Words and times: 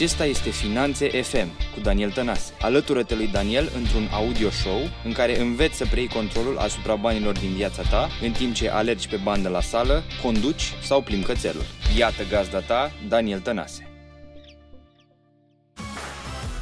Acesta 0.00 0.24
este 0.24 0.50
Finanțe 0.50 1.22
FM 1.22 1.48
cu 1.74 1.80
Daniel 1.80 2.10
Tănase. 2.10 2.52
Alătură-te 2.60 3.14
lui 3.14 3.26
Daniel 3.26 3.70
într-un 3.76 4.08
audio 4.12 4.50
show 4.50 4.80
în 5.04 5.12
care 5.12 5.40
înveți 5.40 5.76
să 5.76 5.86
preiei 5.86 6.08
controlul 6.08 6.58
asupra 6.58 6.94
banilor 6.94 7.38
din 7.38 7.52
viața 7.54 7.82
ta 7.82 8.08
în 8.22 8.32
timp 8.32 8.54
ce 8.54 8.70
alergi 8.70 9.08
pe 9.08 9.16
bandă 9.16 9.48
la 9.48 9.60
sală, 9.60 10.02
conduci 10.22 10.72
sau 10.82 11.02
plimbi 11.02 11.26
cățelul. 11.26 11.64
Iată 11.96 12.22
gazda 12.30 12.60
ta, 12.60 12.92
Daniel 13.08 13.40
Tănase. 13.40 13.88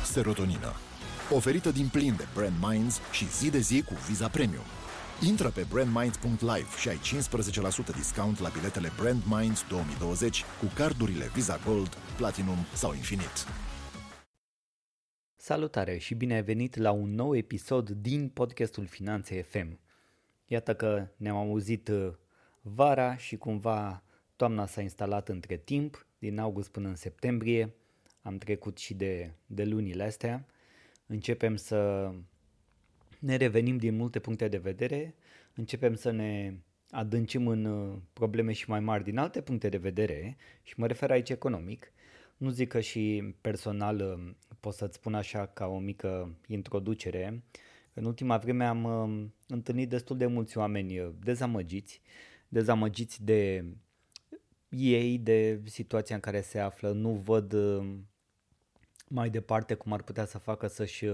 Serotonină. 0.05 0.75
Oferită 1.30 1.70
din 1.70 1.89
plin 1.93 2.14
de 2.16 2.27
Brand 2.34 2.55
Minds 2.61 3.00
și 3.11 3.30
zi 3.30 3.50
de 3.50 3.59
zi 3.59 3.82
cu 3.82 3.93
Visa 4.09 4.29
Premium. 4.29 4.64
Intră 5.27 5.50
pe 5.50 5.66
brandminds.live 5.71 6.69
și 6.80 6.89
ai 6.89 6.96
15% 6.96 6.98
discount 7.96 8.39
la 8.39 8.48
biletele 8.48 8.89
Brand 9.00 9.23
Minds 9.27 9.64
2020 9.68 10.43
cu 10.43 10.67
cardurile 10.75 11.27
Visa 11.35 11.59
Gold, 11.67 11.95
Platinum 12.17 12.57
sau 12.75 12.95
Infinite. 12.95 13.41
Salutare 15.36 15.99
și 15.99 16.14
bine 16.14 16.35
ai 16.35 16.43
venit 16.43 16.76
la 16.76 16.90
un 16.90 17.11
nou 17.11 17.36
episod 17.36 17.90
din 17.90 18.29
podcastul 18.29 18.86
Finanțe 18.86 19.43
FM. 19.43 19.81
Iată 20.46 20.75
că 20.75 21.09
ne-am 21.17 21.37
auzit 21.37 21.89
uh, 21.89 22.12
vara 22.61 23.17
și 23.17 23.37
cumva 23.37 24.03
toamna 24.37 24.67
s-a 24.67 24.81
instalat 24.81 25.29
între 25.29 25.57
timp, 25.57 26.07
din 26.18 26.39
august 26.39 26.68
până 26.68 26.89
în 26.89 26.96
septembrie, 26.96 27.75
am 28.23 28.39
trecut 28.39 28.79
și 28.79 28.95
de, 28.95 29.32
de 29.46 29.64
lunile 29.64 30.03
astea, 30.04 30.46
începem 31.07 31.57
să 31.57 32.11
ne 33.19 33.36
revenim 33.36 33.77
din 33.77 33.97
multe 33.97 34.19
puncte 34.19 34.48
de 34.48 34.56
vedere, 34.58 35.14
începem 35.55 35.95
să 35.95 36.11
ne 36.11 36.55
adâncim 36.91 37.47
în 37.47 37.64
uh, 37.64 37.97
probleme 38.12 38.53
și 38.53 38.70
mai 38.70 38.81
mari 38.81 39.05
din 39.05 39.19
alte 39.19 39.41
puncte 39.41 39.69
de 39.69 39.77
vedere 39.77 40.36
și 40.62 40.75
mă 40.77 40.86
refer 40.86 41.11
aici 41.11 41.31
economic. 41.31 41.92
Nu 42.36 42.50
zic 42.50 42.69
că 42.69 42.81
și 42.81 43.34
personal 43.41 44.00
uh, 44.00 44.34
pot 44.61 44.75
să-ți 44.75 44.95
spun 44.95 45.14
așa 45.14 45.47
ca 45.47 45.67
o 45.67 45.78
mică 45.78 46.36
introducere. 46.47 47.42
În 47.95 48.05
ultima 48.05 48.37
vreme 48.37 48.65
am 48.65 48.84
uh, 48.84 49.27
întâlnit 49.48 49.89
destul 49.89 50.17
de 50.17 50.27
mulți 50.27 50.59
oameni 50.59 51.14
dezamăgiți, 51.20 52.01
dezamăgiți 52.48 53.25
de 53.25 53.64
ei, 54.69 55.19
de 55.19 55.61
situația 55.64 56.14
în 56.14 56.20
care 56.20 56.41
se 56.41 56.59
află, 56.59 56.92
nu 56.92 57.11
văd 57.11 57.55
mai 59.09 59.31
departe 59.31 59.75
cum 59.75 59.92
ar 59.92 60.03
putea 60.03 60.25
să 60.25 60.39
facă 60.39 60.67
să-și 60.67 61.07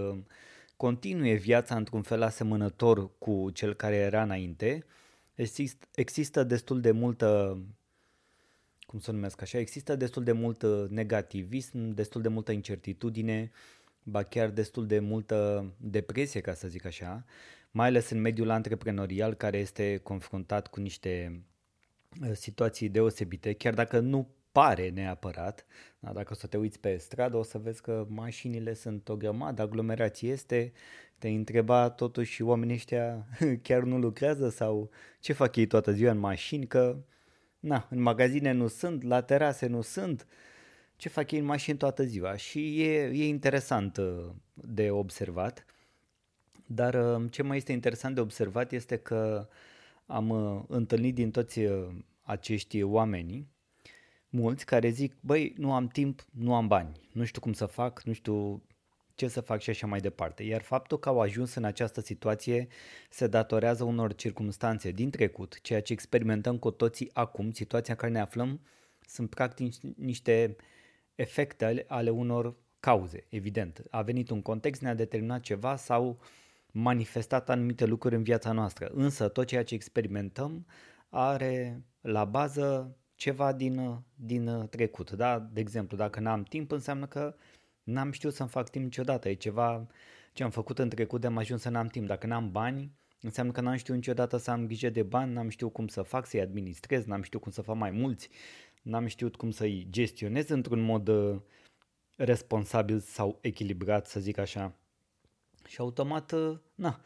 continue 0.77 1.34
viața 1.34 1.77
într-un 1.77 2.03
fel 2.03 2.22
asemănător 2.22 3.11
cu 3.19 3.50
cel 3.50 3.75
care 3.75 3.94
era 3.94 4.22
înainte, 4.22 4.84
exist, 5.34 5.89
există 5.94 6.44
destul 6.44 6.81
de 6.81 6.91
multă, 6.91 7.58
cum 8.86 8.98
să 8.98 9.11
numesc 9.11 9.42
așa, 9.42 9.58
există 9.58 9.97
destul 9.97 10.25
de 10.25 10.33
mult 10.33 10.62
uh, 10.62 10.84
negativism, 10.89 11.94
destul 11.94 12.22
de 12.22 12.28
multă 12.28 12.53
incertitudine, 12.53 13.50
ba 14.03 14.22
chiar 14.22 14.50
destul 14.50 14.86
de 14.86 14.98
multă 14.98 15.66
depresie, 15.77 16.41
ca 16.41 16.55
să 16.55 16.69
zic 16.69 16.84
așa, 16.84 17.25
mai 17.70 17.86
ales 17.86 18.11
în 18.11 18.20
mediul 18.20 18.50
antreprenorial 18.50 19.34
care 19.34 19.59
este 19.59 20.00
confruntat 20.03 20.66
cu 20.66 20.81
niște 20.81 21.42
uh, 22.22 22.33
situații 22.33 22.88
deosebite, 22.88 23.53
chiar 23.53 23.75
dacă 23.75 23.98
nu 23.98 24.28
pare 24.55 24.88
neapărat. 24.88 25.66
Da, 25.98 26.12
dacă 26.12 26.28
o 26.33 26.34
să 26.34 26.47
te 26.47 26.56
uiți 26.56 26.80
pe 26.80 26.97
stradă, 26.97 27.36
o 27.36 27.42
să 27.42 27.58
vezi 27.58 27.83
că 27.83 28.06
mașinile 28.08 28.74
sunt 28.74 29.08
o 29.08 29.16
grămadă, 29.16 29.62
aglomerație 29.62 30.30
este, 30.30 30.72
te 31.19 31.28
întreba 31.28 31.91
totuși 31.91 32.42
oamenii 32.42 32.75
ăștia 32.75 33.27
chiar 33.66 33.82
nu 33.82 33.98
lucrează 33.98 34.48
sau 34.48 34.91
ce 35.20 35.32
fac 35.32 35.56
ei 35.56 35.66
toată 35.66 35.92
ziua 35.92 36.10
în 36.10 36.19
mașini, 36.19 36.66
că 36.66 36.97
na, 37.58 37.86
în 37.91 38.00
magazine 38.00 38.52
nu 38.52 38.66
sunt, 38.66 39.02
la 39.02 39.22
terase 39.22 39.66
nu 39.66 39.80
sunt, 39.80 40.27
ce 40.97 41.08
fac 41.08 41.30
ei 41.30 41.38
în 41.38 41.44
mașini 41.44 41.78
toată 41.78 42.02
ziua 42.02 42.36
și 42.36 42.82
e, 42.82 43.02
e 43.02 43.27
interesant 43.27 43.97
uh, 43.97 44.30
de 44.55 44.91
observat. 44.91 45.64
Dar 46.66 46.94
uh, 46.94 47.30
ce 47.30 47.42
mai 47.42 47.56
este 47.56 47.72
interesant 47.72 48.14
de 48.14 48.20
observat 48.20 48.72
este 48.72 48.97
că 48.97 49.48
am 50.06 50.28
uh, 50.28 50.62
întâlnit 50.69 51.14
din 51.14 51.31
toți 51.31 51.60
acești 52.22 52.82
oameni 52.82 53.53
mulți 54.34 54.67
care 54.67 54.89
zic, 54.89 55.15
băi, 55.21 55.55
nu 55.56 55.72
am 55.72 55.89
timp, 55.89 56.25
nu 56.31 56.55
am 56.55 56.67
bani, 56.67 57.00
nu 57.12 57.25
știu 57.25 57.41
cum 57.41 57.53
să 57.53 57.67
fac, 57.67 58.03
nu 58.03 58.12
știu 58.12 58.62
ce 59.15 59.28
să 59.28 59.41
fac 59.41 59.61
și 59.61 59.71
așa 59.71 59.87
mai 59.87 60.00
departe. 60.00 60.43
Iar 60.43 60.62
faptul 60.62 60.99
că 60.99 61.09
au 61.09 61.21
ajuns 61.21 61.55
în 61.55 61.65
această 61.65 62.00
situație 62.00 62.69
se 63.11 63.27
datorează 63.27 63.84
unor 63.84 64.15
circumstanțe 64.15 64.91
din 64.91 65.11
trecut, 65.11 65.61
ceea 65.61 65.83
ce 65.83 65.93
experimentăm 65.93 66.59
cu 66.59 66.71
toții 66.71 67.11
acum, 67.12 67.53
situația 67.53 67.93
în 67.93 67.99
care 67.99 68.12
ne 68.12 68.21
aflăm, 68.21 68.61
sunt 69.06 69.31
practic 69.31 69.75
niște 69.97 70.56
efecte 71.15 71.84
ale 71.89 72.11
unor 72.11 72.55
cauze, 72.81 73.27
evident. 73.28 73.83
A 73.91 74.03
venit 74.03 74.31
un 74.31 74.43
context, 74.43 74.81
ne-a 74.81 74.94
determinat 74.94 75.41
ceva 75.41 75.77
sau 75.77 76.19
manifestat 76.73 77.50
anumite 77.50 77.84
lucruri 77.84 78.15
în 78.15 78.23
viața 78.23 78.53
noastră. 78.53 78.91
Însă 78.94 79.28
tot 79.28 79.47
ceea 79.47 79.65
ce 79.65 79.75
experimentăm 79.75 80.67
are 81.09 81.84
la 82.00 82.25
bază 82.25 82.97
ceva 83.14 83.52
din, 83.52 84.04
din 84.14 84.66
trecut. 84.70 85.10
Da? 85.10 85.38
De 85.38 85.60
exemplu, 85.60 85.97
dacă 85.97 86.20
n-am 86.20 86.42
timp, 86.42 86.70
înseamnă 86.70 87.06
că 87.06 87.34
n-am 87.82 88.10
știut 88.10 88.34
să-mi 88.34 88.48
fac 88.48 88.70
timp 88.70 88.84
niciodată. 88.84 89.28
E 89.28 89.34
ceva 89.34 89.86
ce 90.32 90.42
am 90.42 90.50
făcut 90.50 90.78
în 90.78 90.88
trecut 90.88 91.20
de 91.20 91.26
am 91.26 91.36
ajuns 91.36 91.60
să 91.60 91.69
n-am 91.69 91.86
timp. 91.86 92.06
Dacă 92.06 92.26
n-am 92.26 92.50
bani, 92.50 92.92
înseamnă 93.20 93.52
că 93.52 93.60
n-am 93.60 93.76
știut 93.76 93.97
niciodată 93.97 94.36
să 94.36 94.50
am 94.50 94.66
grijă 94.66 94.91
de 94.91 95.02
bani, 95.02 95.32
n-am 95.32 95.48
știut 95.48 95.72
cum 95.72 95.86
să 95.86 96.02
fac, 96.02 96.26
să-i 96.26 96.41
administrez, 96.41 97.04
n-am 97.04 97.22
știut 97.22 97.42
cum 97.42 97.52
să 97.52 97.62
fac 97.62 97.76
mai 97.76 97.91
mulți, 97.91 98.28
n-am 98.82 99.06
știut 99.06 99.36
cum 99.36 99.50
să-i 99.50 99.86
gestionez 99.91 100.48
într-un 100.48 100.81
mod 100.81 101.08
uh, 101.08 101.41
responsabil 102.16 102.98
sau 102.98 103.38
echilibrat, 103.41 104.06
să 104.06 104.20
zic 104.20 104.38
așa. 104.38 104.75
Și 105.66 105.81
automat, 105.81 106.32
uh, 106.32 106.58
na, 106.75 107.00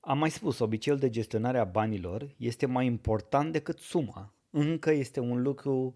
am 0.00 0.18
mai 0.18 0.30
spus, 0.30 0.58
obiceiul 0.58 0.98
de 0.98 1.10
gestionare 1.10 1.58
a 1.58 1.64
banilor 1.64 2.34
este 2.36 2.66
mai 2.66 2.86
important 2.86 3.52
decât 3.52 3.78
suma 3.78 4.34
încă 4.50 4.90
este 4.90 5.20
un 5.20 5.42
lucru 5.42 5.94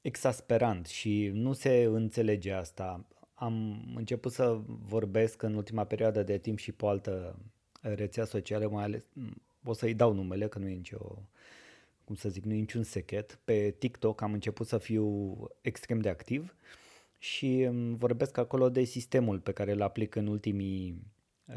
exasperant 0.00 0.86
și 0.86 1.30
nu 1.34 1.52
se 1.52 1.82
înțelege 1.82 2.52
asta. 2.52 3.06
Am 3.34 3.84
început 3.96 4.32
să 4.32 4.60
vorbesc 4.66 5.42
în 5.42 5.54
ultima 5.54 5.84
perioadă 5.84 6.22
de 6.22 6.38
timp 6.38 6.58
și 6.58 6.72
pe 6.72 6.84
o 6.84 6.88
altă 6.88 7.38
rețea 7.80 8.24
socială, 8.24 8.68
mai 8.68 8.84
ales, 8.84 9.02
o 9.64 9.72
să-i 9.72 9.94
dau 9.94 10.12
numele, 10.12 10.48
că 10.48 10.58
nu 10.58 10.68
e 10.68 10.74
nicio, 10.74 11.22
cum 12.04 12.14
să 12.14 12.28
zic, 12.28 12.44
nu 12.44 12.52
e 12.52 12.58
niciun 12.58 12.82
secret. 12.82 13.38
Pe 13.44 13.74
TikTok 13.78 14.20
am 14.20 14.32
început 14.32 14.66
să 14.66 14.78
fiu 14.78 15.36
extrem 15.60 16.00
de 16.00 16.08
activ 16.08 16.56
și 17.18 17.68
vorbesc 17.96 18.36
acolo 18.36 18.68
de 18.68 18.84
sistemul 18.84 19.40
pe 19.40 19.52
care 19.52 19.72
îl 19.72 19.82
aplic 19.82 20.14
în 20.14 20.26
ultimii 20.26 21.02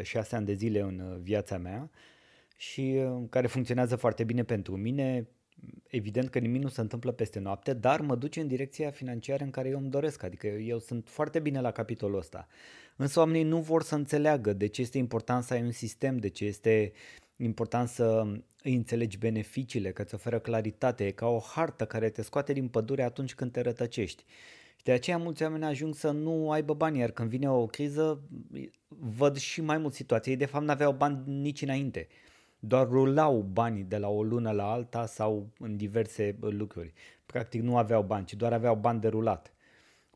șase 0.02 0.36
ani 0.36 0.46
de 0.46 0.54
zile 0.54 0.80
în 0.80 1.20
viața 1.22 1.58
mea 1.58 1.90
și 2.56 3.02
care 3.30 3.48
funcționează 3.48 3.96
foarte 3.96 4.24
bine 4.24 4.44
pentru 4.44 4.78
mine, 4.78 5.28
evident 5.88 6.30
că 6.30 6.40
nimic 6.40 6.62
nu 6.62 6.68
se 6.68 6.82
întâmplă 6.82 7.12
peste 7.12 7.40
noapte, 7.40 7.74
dar 7.74 8.02
mă 8.02 8.16
duce 8.16 8.42
în 8.42 8.48
direcția 8.48 8.92
financiară 8.92 9.44
în 9.44 9.50
care 9.50 9.70
eu 9.70 9.78
îmi 9.78 9.90
doresc, 9.90 10.24
adică 10.24 10.48
eu 10.48 10.80
sunt 10.80 11.08
foarte 11.10 11.40
bine 11.40 11.62
la 11.62 11.72
capitolul 11.72 12.18
ăsta. 12.18 12.48
Însă 12.96 13.20
oamenii 13.20 13.44
nu 13.44 13.60
vor 13.60 13.84
să 13.84 13.96
înțeleagă 13.96 14.54
de 14.54 14.68
ce 14.68 14.82
este 14.82 14.98
important 14.98 15.44
să 15.44 15.54
ai 15.54 15.62
un 15.62 15.72
sistem, 15.72 16.18
de 16.18 16.28
ce 16.28 16.46
este 16.46 16.92
important 17.36 17.88
să 17.88 18.24
îi 18.64 18.76
înțelegi 18.76 19.18
beneficiile, 19.18 19.92
că 19.92 20.02
îți 20.02 20.14
oferă 20.14 20.40
claritate, 20.40 21.06
e 21.06 21.12
ca 21.12 21.28
o 21.28 21.40
hartă 21.40 21.86
care 21.86 22.10
te 22.10 22.22
scoate 22.22 22.54
din 22.54 22.68
pădure 22.68 23.04
atunci 23.04 23.36
când 23.36 23.52
te 23.52 23.62
rătăcești. 23.62 24.24
Și 24.76 24.84
de 24.84 24.92
aceea 24.92 25.18
mulți 25.18 25.44
oameni 25.44 25.64
ajung 25.64 25.96
să 25.96 26.12
nu 26.12 26.52
aibă 26.52 26.74
bani, 26.74 27.00
iar 27.00 27.12
când 27.12 27.30
vine 27.30 27.50
o 27.50 27.66
criză, 27.66 28.22
văd 28.88 29.38
și 29.38 29.62
mai 29.62 29.78
mult 29.78 29.94
situații. 29.94 30.32
Ei 30.32 30.38
de 30.38 30.46
fapt 30.46 30.66
n-aveau 30.66 30.94
bani 30.94 31.24
nici 31.26 31.62
înainte 31.62 32.08
doar 32.64 32.88
rulau 32.88 33.42
banii 33.42 33.84
de 33.84 33.98
la 33.98 34.10
o 34.10 34.24
lună 34.24 34.52
la 34.52 34.72
alta 34.72 35.06
sau 35.06 35.50
în 35.60 35.78
diverse 35.78 36.36
lucruri. 36.40 36.94
Practic 37.26 37.62
nu 37.62 37.78
aveau 37.78 38.04
bani, 38.04 38.26
ci 38.26 38.34
doar 38.34 38.54
aveau 38.54 38.76
bani 38.76 39.00
de 39.00 39.08
rulat. 39.08 39.54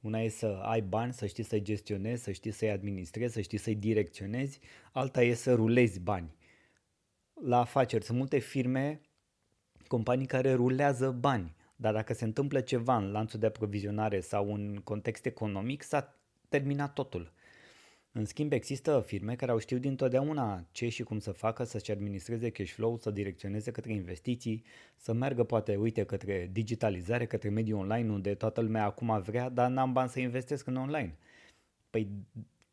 Una 0.02 0.22
e 0.22 0.30
să 0.30 0.60
ai 0.62 0.82
bani, 0.82 1.14
să 1.14 1.26
știi 1.26 1.44
să-i 1.44 1.62
gestionezi, 1.62 2.24
să 2.24 2.32
știi 2.32 2.52
să-i 2.52 2.70
administrezi, 2.70 3.34
să 3.34 3.42
știi 3.42 3.58
să-i 3.58 3.76
direcționezi, 3.76 4.60
alta 4.92 5.24
e 5.24 5.34
să 5.34 5.54
rulezi 5.54 6.00
bani. 6.00 6.36
La 7.42 7.60
afaceri 7.60 8.04
sunt 8.04 8.18
multe 8.18 8.38
firme, 8.38 9.02
companii 9.88 10.26
care 10.26 10.54
rulează 10.54 11.12
bani, 11.12 11.56
dar 11.76 11.94
dacă 11.94 12.14
se 12.14 12.24
întâmplă 12.24 12.60
ceva 12.60 12.98
în 12.98 13.12
lanțul 13.12 13.40
de 13.40 13.46
aprovizionare 13.46 14.20
sau 14.20 14.54
în 14.54 14.82
context 14.84 15.26
economic, 15.26 15.84
s-a 15.84 16.16
terminat 16.50 16.94
totul. 16.94 17.32
În 18.18 18.26
schimb, 18.26 18.52
există 18.52 19.04
firme 19.06 19.36
care 19.36 19.52
au 19.52 19.58
știut 19.58 19.82
dintotdeauna 19.82 20.66
ce 20.72 20.90
și 20.90 21.04
cum 21.04 21.20
să 21.20 21.32
facă, 21.32 21.64
să-și 21.64 21.92
administreze 21.92 22.50
cash 22.50 22.72
flow, 22.72 22.98
să 22.98 23.12
direcționeze 23.12 23.72
către 23.72 23.94
investiții, 23.94 24.64
să 24.96 25.14
meargă 25.14 25.44
poate, 25.44 25.76
uite, 25.76 26.04
către 26.04 26.50
digitalizare, 26.52 27.26
către 27.26 27.50
mediul 27.50 27.80
online, 27.80 28.12
unde 28.12 28.34
toată 28.34 28.62
lumea 28.62 28.86
acum 28.86 29.22
vrea, 29.22 29.50
dar 29.50 29.70
n-am 29.70 29.94
bani 29.94 30.10
să 30.10 30.20
investesc 30.20 30.68
în 30.68 30.76
online. 30.76 31.18
Păi 31.90 32.08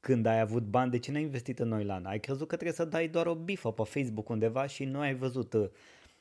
când 0.01 0.27
ai 0.27 0.41
avut 0.41 0.63
bani, 0.63 0.91
de 0.91 0.99
ce 0.99 1.13
n-ai 1.13 1.23
investit 1.23 1.59
în 1.59 1.73
online? 1.73 2.03
Ai 2.05 2.21
crezut 2.21 2.49
că 2.49 2.55
trebuie 2.55 2.77
să 2.77 2.85
dai 2.85 3.09
doar 3.09 3.27
o 3.27 3.35
bifă 3.35 3.73
pe 3.73 3.83
Facebook 3.83 4.29
undeva 4.29 4.67
și 4.67 4.85
nu 4.85 4.99
ai 4.99 5.15
văzut 5.15 5.53
uh, 5.53 5.69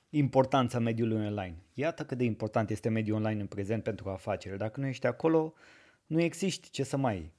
importanța 0.10 0.80
mediului 0.80 1.26
online. 1.26 1.56
Iată 1.74 2.06
cât 2.06 2.18
de 2.18 2.24
important 2.24 2.70
este 2.70 2.90
mediul 2.90 3.18
online 3.18 3.42
în 3.42 3.48
prezent 3.48 3.84
pentru 3.84 4.10
afaceri. 4.10 4.58
Dacă 4.58 4.80
nu 4.80 4.86
ești 4.86 5.08
acolo, 5.08 5.54
nu 6.06 6.22
există 6.22 6.68
ce 6.72 6.84
să 6.84 6.98
mai 6.98 7.32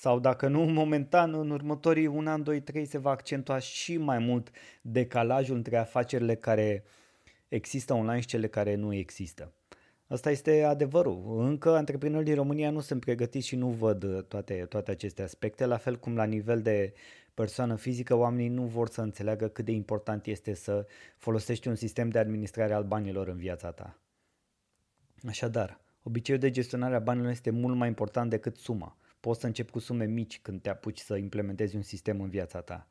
sau 0.00 0.18
dacă 0.18 0.48
nu, 0.48 0.60
momentan, 0.60 1.34
în 1.34 1.50
următorii 1.50 2.06
un 2.06 2.26
an, 2.26 2.42
doi, 2.42 2.60
trei, 2.60 2.84
se 2.84 2.98
va 2.98 3.10
accentua 3.10 3.58
și 3.58 3.96
mai 3.96 4.18
mult 4.18 4.50
decalajul 4.82 5.56
între 5.56 5.76
afacerile 5.76 6.34
care 6.34 6.84
există 7.48 7.94
online 7.94 8.20
și 8.20 8.26
cele 8.26 8.46
care 8.46 8.74
nu 8.74 8.94
există. 8.94 9.52
Asta 10.06 10.30
este 10.30 10.62
adevărul. 10.62 11.36
Încă 11.38 11.76
antreprenorii 11.76 12.26
din 12.26 12.34
România 12.34 12.70
nu 12.70 12.80
sunt 12.80 13.00
pregătiți 13.00 13.46
și 13.46 13.56
nu 13.56 13.68
văd 13.68 14.24
toate, 14.28 14.66
toate 14.68 14.90
aceste 14.90 15.22
aspecte, 15.22 15.66
la 15.66 15.76
fel 15.76 15.98
cum 15.98 16.16
la 16.16 16.24
nivel 16.24 16.62
de 16.62 16.92
persoană 17.34 17.76
fizică 17.76 18.14
oamenii 18.14 18.48
nu 18.48 18.62
vor 18.62 18.88
să 18.88 19.00
înțeleagă 19.00 19.48
cât 19.48 19.64
de 19.64 19.72
important 19.72 20.26
este 20.26 20.54
să 20.54 20.86
folosești 21.16 21.68
un 21.68 21.74
sistem 21.74 22.08
de 22.08 22.18
administrare 22.18 22.72
al 22.72 22.84
banilor 22.84 23.28
în 23.28 23.36
viața 23.36 23.70
ta. 23.70 23.98
Așadar, 25.28 25.80
obiceiul 26.02 26.40
de 26.40 26.50
gestionare 26.50 26.94
a 26.94 26.98
banilor 26.98 27.30
este 27.30 27.50
mult 27.50 27.76
mai 27.76 27.88
important 27.88 28.30
decât 28.30 28.56
suma. 28.56 28.94
Poți 29.20 29.40
să 29.40 29.46
începi 29.46 29.70
cu 29.70 29.78
sume 29.78 30.04
mici 30.04 30.40
când 30.40 30.62
te 30.62 30.68
apuci 30.68 30.98
să 30.98 31.16
implementezi 31.16 31.76
un 31.76 31.82
sistem 31.82 32.20
în 32.20 32.28
viața 32.28 32.60
ta. 32.60 32.88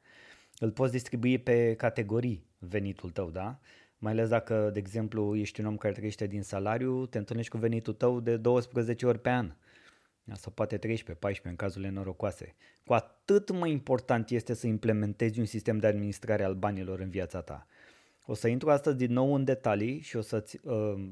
Îl 0.60 0.72
poți 0.72 0.92
distribui 0.92 1.38
pe 1.38 1.76
categorii 1.76 2.46
venitul 2.58 3.10
tău, 3.10 3.30
da? 3.30 3.60
Mai 3.98 4.12
ales 4.12 4.30
dacă, 4.30 4.70
de 4.74 4.80
exemplu, 4.80 5.36
ești 5.36 5.60
un 5.60 5.66
om 5.66 5.78
care 5.78 5.94
trăiește 5.94 6.28
din 6.28 6.42
salariu, 6.42 7.06
te 7.06 7.18
întâlnești 7.18 7.52
cu 7.52 7.58
venitul 7.58 7.94
tău 7.94 8.20
de 8.20 8.38
12 8.38 9.06
ori 9.06 9.20
pe 9.20 9.30
an. 9.30 9.54
Sau 10.34 10.52
poate 10.52 10.78
13, 10.78 11.26
14 11.26 11.48
în 11.48 11.56
cazurile 11.56 11.92
norocoase. 11.92 12.56
Cu 12.86 12.94
atât 12.94 13.52
mai 13.52 13.72
important 13.72 14.30
este 14.30 14.54
să 14.54 14.68
implementezi 14.68 15.40
un 15.40 15.46
sistem 15.46 15.78
de 15.78 15.88
administrare 15.88 16.44
al 16.44 16.56
banilor 16.56 17.00
în 17.00 17.10
viața 17.10 17.42
ta. 17.42 17.68
O 18.26 18.34
să 18.34 18.48
intru 18.48 18.70
astăzi 18.70 18.98
din 18.98 19.14
nou 19.14 19.34
în 19.34 19.44
detalii 19.44 20.00
și 20.00 20.16
o 20.16 20.22
să-ți 20.22 20.60
uh, 20.64 21.10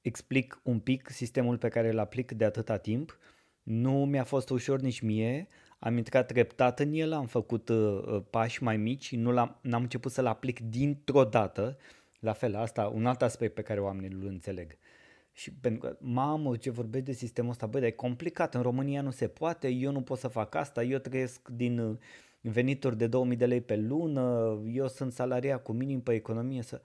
explic 0.00 0.60
un 0.62 0.78
pic 0.78 1.08
sistemul 1.10 1.58
pe 1.58 1.68
care 1.68 1.88
îl 1.88 1.98
aplic 1.98 2.32
de 2.32 2.44
atâta 2.44 2.76
timp 2.76 3.18
nu 3.62 4.04
mi-a 4.04 4.24
fost 4.24 4.50
ușor 4.50 4.80
nici 4.80 5.00
mie, 5.00 5.46
am 5.78 5.96
intrat 5.96 6.26
treptat 6.26 6.80
în 6.80 6.92
el, 6.92 7.12
am 7.12 7.26
făcut 7.26 7.68
uh, 7.68 8.02
uh, 8.06 8.22
pași 8.30 8.62
mai 8.62 8.76
mici, 8.76 9.14
nu 9.14 9.30
l-am, 9.30 9.58
n-am 9.60 9.82
început 9.82 10.12
să-l 10.12 10.26
aplic 10.26 10.60
dintr-o 10.60 11.24
dată. 11.24 11.76
La 12.18 12.32
fel, 12.32 12.56
asta 12.56 12.86
un 12.86 13.06
alt 13.06 13.22
aspect 13.22 13.54
pe 13.54 13.62
care 13.62 13.80
oamenii 13.80 14.16
îl 14.16 14.26
înțeleg. 14.26 14.78
Și 15.32 15.52
pentru 15.52 15.80
că, 15.80 15.96
mamă, 16.00 16.56
ce 16.56 16.70
vorbesc 16.70 17.04
de 17.04 17.12
sistemul 17.12 17.50
ăsta, 17.50 17.66
băi, 17.66 17.80
dar 17.80 17.88
e 17.88 17.92
complicat, 17.92 18.54
în 18.54 18.62
România 18.62 19.02
nu 19.02 19.10
se 19.10 19.28
poate, 19.28 19.68
eu 19.68 19.92
nu 19.92 20.02
pot 20.02 20.18
să 20.18 20.28
fac 20.28 20.54
asta, 20.54 20.82
eu 20.82 20.98
trăiesc 20.98 21.48
din 21.48 21.78
uh, 21.78 21.98
venituri 22.40 22.96
de 22.96 23.06
2000 23.06 23.36
de 23.36 23.46
lei 23.46 23.60
pe 23.60 23.76
lună, 23.76 24.58
eu 24.66 24.88
sunt 24.88 25.12
salariat 25.12 25.62
cu 25.62 25.72
minim 25.72 26.00
pe 26.00 26.14
economie, 26.14 26.62
să... 26.62 26.82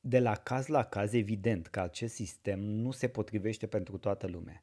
De 0.00 0.18
la 0.18 0.34
caz 0.34 0.66
la 0.66 0.84
caz, 0.84 1.12
evident 1.12 1.66
că 1.66 1.80
acest 1.80 2.14
sistem 2.14 2.60
nu 2.60 2.90
se 2.90 3.08
potrivește 3.08 3.66
pentru 3.66 3.98
toată 3.98 4.26
lumea. 4.26 4.62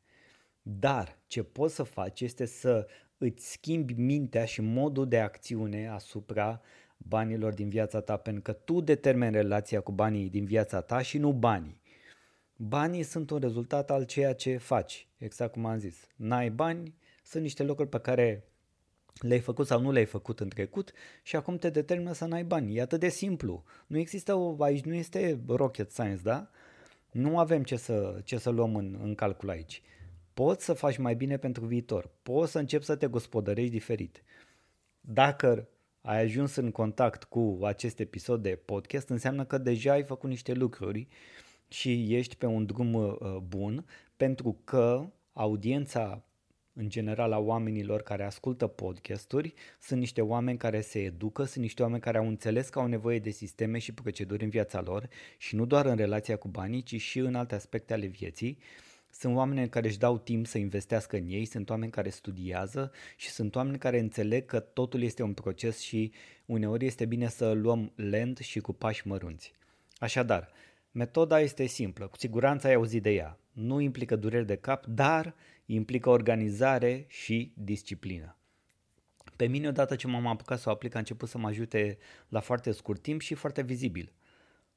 Dar 0.67 1.17
ce 1.27 1.43
poți 1.43 1.75
să 1.75 1.83
faci 1.83 2.21
este 2.21 2.45
să 2.45 2.87
îți 3.17 3.51
schimbi 3.51 3.93
mintea 3.93 4.45
și 4.45 4.61
modul 4.61 5.07
de 5.07 5.19
acțiune 5.19 5.89
asupra 5.89 6.61
banilor 6.97 7.53
din 7.53 7.69
viața 7.69 8.01
ta, 8.01 8.17
pentru 8.17 8.41
că 8.41 8.51
tu 8.51 8.81
determini 8.81 9.31
relația 9.31 9.81
cu 9.81 9.91
banii 9.91 10.29
din 10.29 10.45
viața 10.45 10.81
ta 10.81 11.01
și 11.01 11.17
nu 11.17 11.33
banii. 11.33 11.81
Banii 12.55 13.03
sunt 13.03 13.29
un 13.29 13.39
rezultat 13.39 13.91
al 13.91 14.05
ceea 14.05 14.33
ce 14.33 14.57
faci, 14.57 15.07
exact 15.17 15.51
cum 15.51 15.65
am 15.65 15.77
zis. 15.77 16.07
N-ai 16.15 16.49
bani, 16.49 16.95
sunt 17.23 17.43
niște 17.43 17.63
lucruri 17.63 17.89
pe 17.89 17.99
care 17.99 18.43
le-ai 19.19 19.39
făcut 19.39 19.67
sau 19.67 19.81
nu 19.81 19.91
le-ai 19.91 20.05
făcut 20.05 20.39
în 20.39 20.49
trecut 20.49 20.91
și 21.23 21.35
acum 21.35 21.57
te 21.57 21.69
determină 21.69 22.13
să 22.13 22.25
n-ai 22.25 22.43
bani. 22.43 22.75
E 22.75 22.81
atât 22.81 22.99
de 22.99 23.09
simplu. 23.09 23.63
Nu 23.87 23.97
există 23.97 24.33
o, 24.33 24.55
aici 24.59 24.83
nu 24.83 24.93
este 24.93 25.39
rocket 25.47 25.91
science, 25.91 26.21
da? 26.21 26.49
Nu 27.11 27.39
avem 27.39 27.63
ce 27.63 27.75
să, 27.75 28.21
ce 28.23 28.37
să 28.37 28.49
luăm 28.49 28.75
în, 28.75 28.99
în 29.01 29.15
calcul 29.15 29.49
aici 29.49 29.81
poți 30.35 30.65
să 30.65 30.73
faci 30.73 30.97
mai 30.97 31.15
bine 31.15 31.37
pentru 31.37 31.65
viitor, 31.65 32.09
poți 32.23 32.51
să 32.51 32.59
începi 32.59 32.85
să 32.85 32.95
te 32.95 33.07
gospodărești 33.07 33.71
diferit. 33.71 34.23
Dacă 35.01 35.67
ai 36.01 36.21
ajuns 36.21 36.55
în 36.55 36.71
contact 36.71 37.23
cu 37.23 37.59
acest 37.63 37.99
episod 37.99 38.41
de 38.41 38.59
podcast, 38.65 39.09
înseamnă 39.09 39.45
că 39.45 39.57
deja 39.57 39.91
ai 39.91 40.03
făcut 40.03 40.29
niște 40.29 40.53
lucruri 40.53 41.07
și 41.67 42.15
ești 42.15 42.35
pe 42.35 42.45
un 42.45 42.65
drum 42.65 42.93
uh, 42.93 43.17
bun, 43.47 43.85
pentru 44.17 44.57
că 44.63 45.09
audiența 45.33 46.23
în 46.73 46.89
general 46.89 47.31
a 47.31 47.37
oamenilor 47.37 48.01
care 48.01 48.23
ascultă 48.23 48.67
podcasturi 48.67 49.53
sunt 49.79 49.99
niște 49.99 50.21
oameni 50.21 50.57
care 50.57 50.81
se 50.81 50.99
educă, 50.99 51.43
sunt 51.43 51.63
niște 51.63 51.81
oameni 51.81 52.01
care 52.01 52.17
au 52.17 52.27
înțeles 52.27 52.69
că 52.69 52.79
au 52.79 52.87
nevoie 52.87 53.19
de 53.19 53.29
sisteme 53.29 53.77
și 53.77 53.93
proceduri 53.93 54.43
în 54.43 54.49
viața 54.49 54.81
lor 54.81 55.09
și 55.37 55.55
nu 55.55 55.65
doar 55.65 55.85
în 55.85 55.95
relația 55.95 56.35
cu 56.35 56.47
banii, 56.47 56.83
ci 56.83 57.01
și 57.01 57.19
în 57.19 57.35
alte 57.35 57.55
aspecte 57.55 57.93
ale 57.93 58.05
vieții 58.05 58.57
sunt 59.19 59.35
oameni 59.35 59.69
care 59.69 59.87
își 59.87 59.97
dau 59.97 60.17
timp 60.17 60.47
să 60.47 60.57
investească 60.57 61.17
în 61.17 61.27
ei, 61.27 61.45
sunt 61.45 61.69
oameni 61.69 61.91
care 61.91 62.09
studiază 62.09 62.91
și 63.15 63.29
sunt 63.29 63.55
oameni 63.55 63.77
care 63.77 63.99
înțeleg 63.99 64.45
că 64.45 64.59
totul 64.59 65.01
este 65.01 65.23
un 65.23 65.33
proces 65.33 65.79
și 65.79 66.11
uneori 66.45 66.85
este 66.85 67.05
bine 67.05 67.27
să 67.27 67.51
luăm 67.51 67.91
lent 67.95 68.37
și 68.37 68.59
cu 68.59 68.73
pași 68.73 69.07
mărunți. 69.07 69.53
Așadar, 69.97 70.51
metoda 70.91 71.39
este 71.39 71.65
simplă, 71.65 72.07
cu 72.07 72.17
siguranță 72.17 72.67
ai 72.67 72.73
auzit 72.73 73.03
de 73.03 73.09
ea. 73.09 73.39
Nu 73.51 73.79
implică 73.79 74.15
dureri 74.15 74.45
de 74.45 74.55
cap, 74.55 74.85
dar 74.85 75.35
implică 75.65 76.09
organizare 76.09 77.05
și 77.07 77.51
disciplină. 77.53 78.37
Pe 79.35 79.45
mine, 79.47 79.67
odată 79.67 79.95
ce 79.95 80.07
m-am 80.07 80.27
apucat 80.27 80.59
să 80.59 80.69
o 80.69 80.71
aplic, 80.71 80.95
a 80.95 80.99
început 80.99 81.29
să 81.29 81.37
mă 81.37 81.47
ajute 81.47 81.97
la 82.29 82.39
foarte 82.39 82.71
scurt 82.71 83.01
timp 83.01 83.21
și 83.21 83.33
foarte 83.33 83.61
vizibil. 83.61 84.13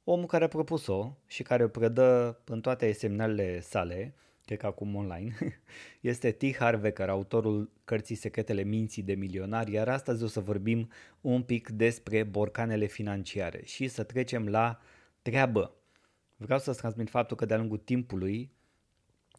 Omul 0.05 0.27
care 0.27 0.45
a 0.45 0.49
propus-o 0.49 1.17
și 1.27 1.43
care 1.43 1.65
o 1.65 1.69
predă 1.69 2.41
în 2.45 2.61
toate 2.61 2.93
semnalele 2.93 3.61
sale 3.61 4.15
cred 4.49 4.61
că 4.61 4.67
acum 4.67 4.95
online, 4.95 5.35
este 6.01 6.31
T. 6.31 6.57
Harvecker, 6.57 7.09
autorul 7.09 7.71
cărții 7.85 8.15
Secretele 8.15 8.63
Minții 8.63 9.03
de 9.03 9.15
Milionari, 9.15 9.73
iar 9.73 9.89
astăzi 9.89 10.23
o 10.23 10.27
să 10.27 10.41
vorbim 10.41 10.91
un 11.21 11.43
pic 11.43 11.69
despre 11.69 12.23
borcanele 12.23 12.87
financiare 12.87 13.61
și 13.65 13.89
să 13.89 14.03
trecem 14.03 14.49
la 14.49 14.81
treabă. 15.23 15.75
Vreau 16.37 16.59
să-ți 16.59 16.79
transmit 16.79 17.11
faptul 17.11 17.37
că 17.37 17.47
de-a 17.47 17.57
lungul 17.57 17.79
timpului 17.79 18.51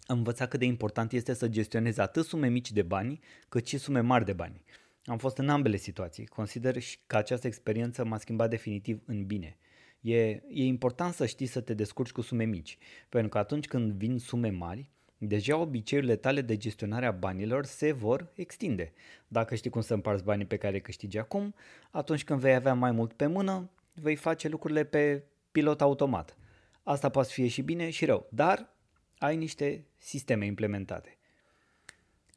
am 0.06 0.17
învățat 0.17 0.50
cât 0.50 0.59
de 0.59 0.65
important 0.65 1.11
este 1.11 1.33
să 1.33 1.47
gestionezi 1.47 2.00
atât 2.00 2.25
sume 2.25 2.47
mici 2.47 2.71
de 2.71 2.81
bani, 2.81 3.19
cât 3.50 3.67
și 3.67 3.77
sume 3.77 4.00
mari 4.00 4.25
de 4.25 4.33
bani. 4.33 4.63
Am 5.06 5.17
fost 5.17 5.38
în 5.38 5.50
ambele 5.50 5.77
situații. 5.77 6.25
Consider 6.25 6.77
că 7.07 7.17
această 7.17 7.47
experiență 7.47 8.06
m-a 8.06 8.17
schimbat 8.17 8.50
definitiv 8.50 9.01
în 9.06 9.25
bine. 9.25 9.57
E, 10.01 10.27
e 10.29 10.41
important 10.50 11.13
să 11.13 11.25
știi 11.25 11.45
să 11.45 11.61
te 11.61 11.73
descurci 11.73 12.11
cu 12.11 12.21
sume 12.21 12.44
mici, 12.44 12.77
pentru 13.09 13.29
că 13.29 13.38
atunci 13.38 13.67
când 13.67 13.91
vin 13.91 14.19
sume 14.19 14.50
mari, 14.50 14.89
deja 15.19 15.57
obiceiurile 15.57 16.16
tale 16.16 16.42
de 16.42 16.57
gestionare 16.57 17.06
a 17.06 17.12
banilor 17.12 17.66
se 17.66 17.92
vor 17.92 18.31
extinde. 18.36 18.94
Dacă 19.28 19.56
știi 19.56 19.69
cum 19.69 19.81
să 19.81 19.94
împarți 19.94 20.23
banii 20.23 20.45
pe 20.45 20.57
care 20.57 20.73
îi 20.73 20.81
câștigi 20.81 21.18
acum, 21.18 21.54
atunci 21.92 22.23
când 22.23 22.40
vei 22.40 22.54
avea 22.54 22.73
mai 22.73 22.92
mult 22.92 23.14
pe 23.14 23.28
mână, 23.28 23.69
vei 23.94 24.16
face 24.16 24.47
lucrurile 24.47 24.83
pe 24.83 25.23
pilot 25.52 25.81
automat. 25.81 26.38
Asta 26.83 27.09
poate 27.09 27.30
fi 27.31 27.47
și 27.47 27.61
bine 27.61 27.90
și 27.90 28.06
rău, 28.06 28.28
dar 28.30 28.73
ai 29.18 29.35
niște 29.35 29.85
sisteme 29.97 30.45
implementate. 30.45 31.18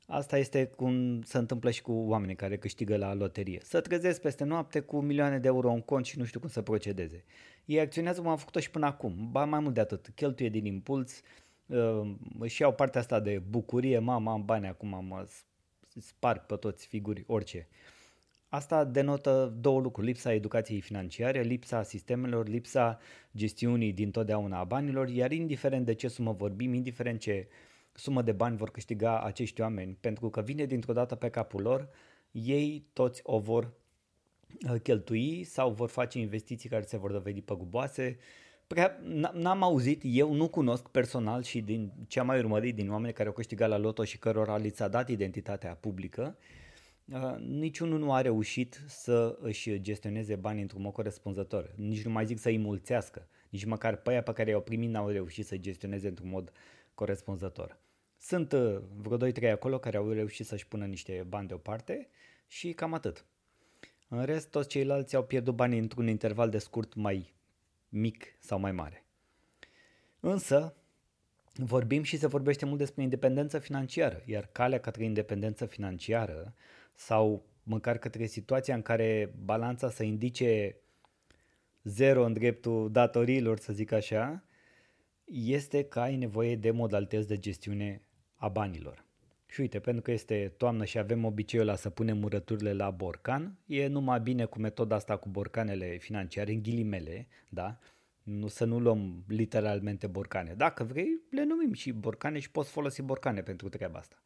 Asta 0.07 0.39
este 0.39 0.65
cum 0.67 1.23
se 1.23 1.39
întâmplă 1.39 1.71
și 1.71 1.83
cu 1.83 1.93
oamenii 1.93 2.35
care 2.35 2.57
câștigă 2.59 2.97
la 2.97 3.15
loterie. 3.15 3.61
Să 3.63 3.81
trezesc 3.81 4.21
peste 4.21 4.45
noapte 4.45 4.81
cu 4.81 5.01
milioane 5.01 5.39
de 5.39 5.47
euro 5.47 5.73
în 5.73 5.81
cont 5.81 6.05
și 6.05 6.19
nu 6.19 6.25
știu 6.25 6.41
cum 6.41 6.49
să 6.49 6.63
procedeze. 6.63 7.25
Ei 7.65 7.81
acționează 7.81 8.21
cum 8.21 8.31
am 8.31 8.37
făcut-o 8.37 8.61
și 8.61 8.71
până 8.71 8.87
acum. 8.87 9.29
Ba 9.31 9.45
mai 9.45 9.61
mult 9.61 9.75
de 9.75 9.81
atât. 9.81 10.09
Cheltuie 10.15 10.49
din 10.49 10.65
impuls, 10.65 11.13
uh, 11.19 11.42
își 12.39 12.61
iau 12.61 12.73
partea 12.73 13.01
asta 13.01 13.21
de 13.21 13.39
bucurie, 13.39 13.99
mama 13.99 14.33
am 14.33 14.45
bani 14.45 14.67
acum, 14.67 15.05
mă 15.05 15.29
sparg 16.01 16.41
pe 16.41 16.57
toți 16.57 16.87
figuri, 16.87 17.25
orice. 17.27 17.69
Asta 18.49 18.85
denotă 18.85 19.55
două 19.61 19.81
lucruri, 19.81 20.07
lipsa 20.07 20.33
educației 20.33 20.81
financiare, 20.81 21.41
lipsa 21.41 21.83
sistemelor, 21.83 22.49
lipsa 22.49 22.99
gestiunii 23.37 23.93
din 23.93 24.11
totdeauna 24.11 24.59
a 24.59 24.65
banilor, 24.65 25.09
iar 25.09 25.33
indiferent 25.33 25.85
de 25.85 25.93
ce 25.93 26.09
sumă 26.09 26.33
vorbim, 26.33 26.75
indiferent 26.75 27.21
ce 27.21 27.49
sumă 27.93 28.23
de 28.23 28.33
bani 28.33 28.57
vor 28.57 28.71
câștiga 28.71 29.21
acești 29.21 29.61
oameni, 29.61 29.97
pentru 30.01 30.31
că 30.31 30.41
vine 30.41 30.65
dintr-o 30.65 30.93
dată 30.93 31.15
pe 31.15 31.29
capul 31.29 31.63
lor, 31.63 31.89
ei 32.31 32.87
toți 32.93 33.21
o 33.25 33.39
vor 33.39 33.73
uh, 34.71 34.81
cheltui 34.81 35.45
sau 35.45 35.71
vor 35.71 35.89
face 35.89 36.19
investiții 36.19 36.69
care 36.69 36.85
se 36.85 36.97
vor 36.97 37.13
dovedi 37.13 37.41
păguboase, 37.41 38.19
Prea, 38.73 39.01
n-am 39.33 39.63
auzit, 39.63 40.03
eu 40.05 40.33
nu 40.33 40.49
cunosc 40.49 40.89
personal 40.89 41.43
și 41.43 41.61
din 41.61 41.93
ce 42.07 42.21
am 42.21 42.27
mai 42.27 42.39
urmărit 42.39 42.75
din 42.75 42.91
oameni 42.91 43.13
care 43.13 43.29
au 43.29 43.35
câștigat 43.35 43.69
la 43.69 43.77
loto 43.77 44.05
și 44.05 44.19
cărora 44.19 44.57
li 44.57 44.71
s-a 44.75 44.89
dat 44.89 45.09
identitatea 45.09 45.75
publică, 45.75 46.37
uh, 47.05 47.37
niciunul 47.39 47.99
nu 47.99 48.13
a 48.13 48.21
reușit 48.21 48.81
să 48.87 49.39
își 49.41 49.81
gestioneze 49.81 50.37
banii 50.37 50.63
într-un 50.63 50.83
mod 50.83 50.93
corespunzător. 50.93 51.73
Nici 51.77 52.05
nu 52.05 52.11
mai 52.11 52.27
zic 52.27 52.39
să 52.39 52.49
îi 52.49 52.59
mulțească, 52.59 53.29
nici 53.49 53.65
măcar 53.65 53.97
pe 53.97 54.11
aia 54.11 54.23
pe 54.23 54.33
care 54.33 54.51
i-au 54.51 54.61
primit 54.63 54.91
n-au 54.91 55.09
reușit 55.09 55.47
să 55.47 55.57
gestioneze 55.57 56.09
într-un 56.09 56.29
mod 56.29 56.53
corespunzător. 56.95 57.79
Sunt 58.19 58.53
uh, 58.53 58.79
vreo 58.97 59.31
2-3 59.31 59.51
acolo 59.53 59.79
care 59.79 59.97
au 59.97 60.11
reușit 60.11 60.47
să-și 60.47 60.69
pună 60.69 60.85
niște 60.85 61.25
bani 61.29 61.49
deoparte 61.49 62.09
și 62.47 62.73
cam 62.73 62.95
atât. 62.95 63.25
În 64.09 64.25
rest, 64.25 64.51
toți 64.51 64.69
ceilalți 64.69 65.17
au 65.17 65.25
pierdut 65.25 65.55
banii 65.55 65.79
într-un 65.79 66.09
interval 66.09 66.51
de 66.51 66.59
scurt 66.59 66.95
mai 66.95 67.32
mic 67.93 68.37
sau 68.39 68.59
mai 68.59 68.73
mare. 68.73 69.05
Însă, 70.21 70.75
vorbim 71.55 72.03
și 72.03 72.17
se 72.17 72.27
vorbește 72.27 72.65
mult 72.65 72.79
despre 72.79 73.03
independență 73.03 73.59
financiară, 73.59 74.23
iar 74.27 74.49
calea 74.53 74.81
către 74.81 75.05
independență 75.05 75.67
financiară 75.67 76.55
sau 76.95 77.47
măcar 77.63 77.99
către 77.99 78.27
situația 78.27 78.75
în 78.75 78.83
care 78.83 79.35
balanța 79.45 79.91
să 79.91 80.03
indice 80.03 80.77
zero 81.83 82.25
în 82.25 82.33
dreptul 82.33 82.91
datoriilor, 82.91 83.59
să 83.59 83.73
zic 83.73 83.93
așa, 83.93 84.45
este 85.25 85.85
că 85.85 86.01
ai 86.01 86.17
nevoie 86.17 86.57
de 86.57 86.71
modalități 86.71 87.29
de 87.29 87.39
gestiune 87.39 88.03
a 88.35 88.49
banilor. 88.49 89.05
Și 89.53 89.61
uite, 89.61 89.81
pentru 89.81 90.03
că 90.03 90.11
este 90.11 90.53
toamnă 90.57 90.85
și 90.85 90.99
avem 90.99 91.25
obiceiul 91.25 91.69
ăla 91.69 91.77
să 91.77 91.91
punem 91.91 92.19
murăturile 92.19 92.73
la 92.73 92.91
borcan, 92.91 93.59
e 93.67 93.87
numai 93.87 94.21
bine 94.21 94.45
cu 94.45 94.59
metoda 94.59 94.95
asta 94.97 95.17
cu 95.17 95.29
borcanele 95.29 95.97
financiare, 95.97 96.53
în 96.53 96.63
ghilimele, 96.63 97.29
da? 97.49 97.79
Nu, 98.23 98.47
să 98.47 98.65
nu 98.65 98.79
luăm 98.79 99.25
literalmente 99.29 100.07
borcane. 100.07 100.55
Dacă 100.55 100.85
vrei, 100.85 101.21
le 101.31 101.45
numim 101.45 101.73
și 101.73 101.93
borcane 101.93 102.39
și 102.39 102.51
poți 102.51 102.71
folosi 102.71 103.03
borcane 103.03 103.43
pentru 103.43 103.69
treaba 103.69 103.99
asta. 103.99 104.23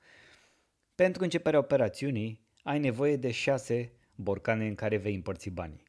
Pentru 0.95 1.23
începerea 1.23 1.59
operațiunii, 1.59 2.41
ai 2.63 2.79
nevoie 2.79 3.17
de 3.17 3.31
șase 3.31 3.93
borcane 4.15 4.67
în 4.67 4.75
care 4.75 4.97
vei 4.97 5.15
împărți 5.15 5.51
banii. 5.51 5.83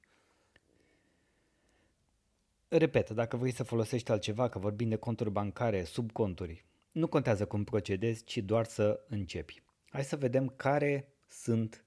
Repet, 2.68 3.10
dacă 3.10 3.38
vrei 3.38 3.52
să 3.52 3.64
folosești 3.64 4.12
altceva, 4.12 4.50
că 4.50 4.60
vorbim 4.60 4.90
de 4.90 4.96
conturi 4.96 5.32
bancare, 5.32 5.84
subconturi, 5.84 6.66
nu 6.98 7.08
contează 7.08 7.46
cum 7.46 7.64
procedezi, 7.64 8.24
ci 8.24 8.38
doar 8.38 8.66
să 8.66 9.00
începi. 9.08 9.62
Hai 9.90 10.04
să 10.04 10.16
vedem 10.16 10.48
care 10.48 11.08
sunt 11.28 11.86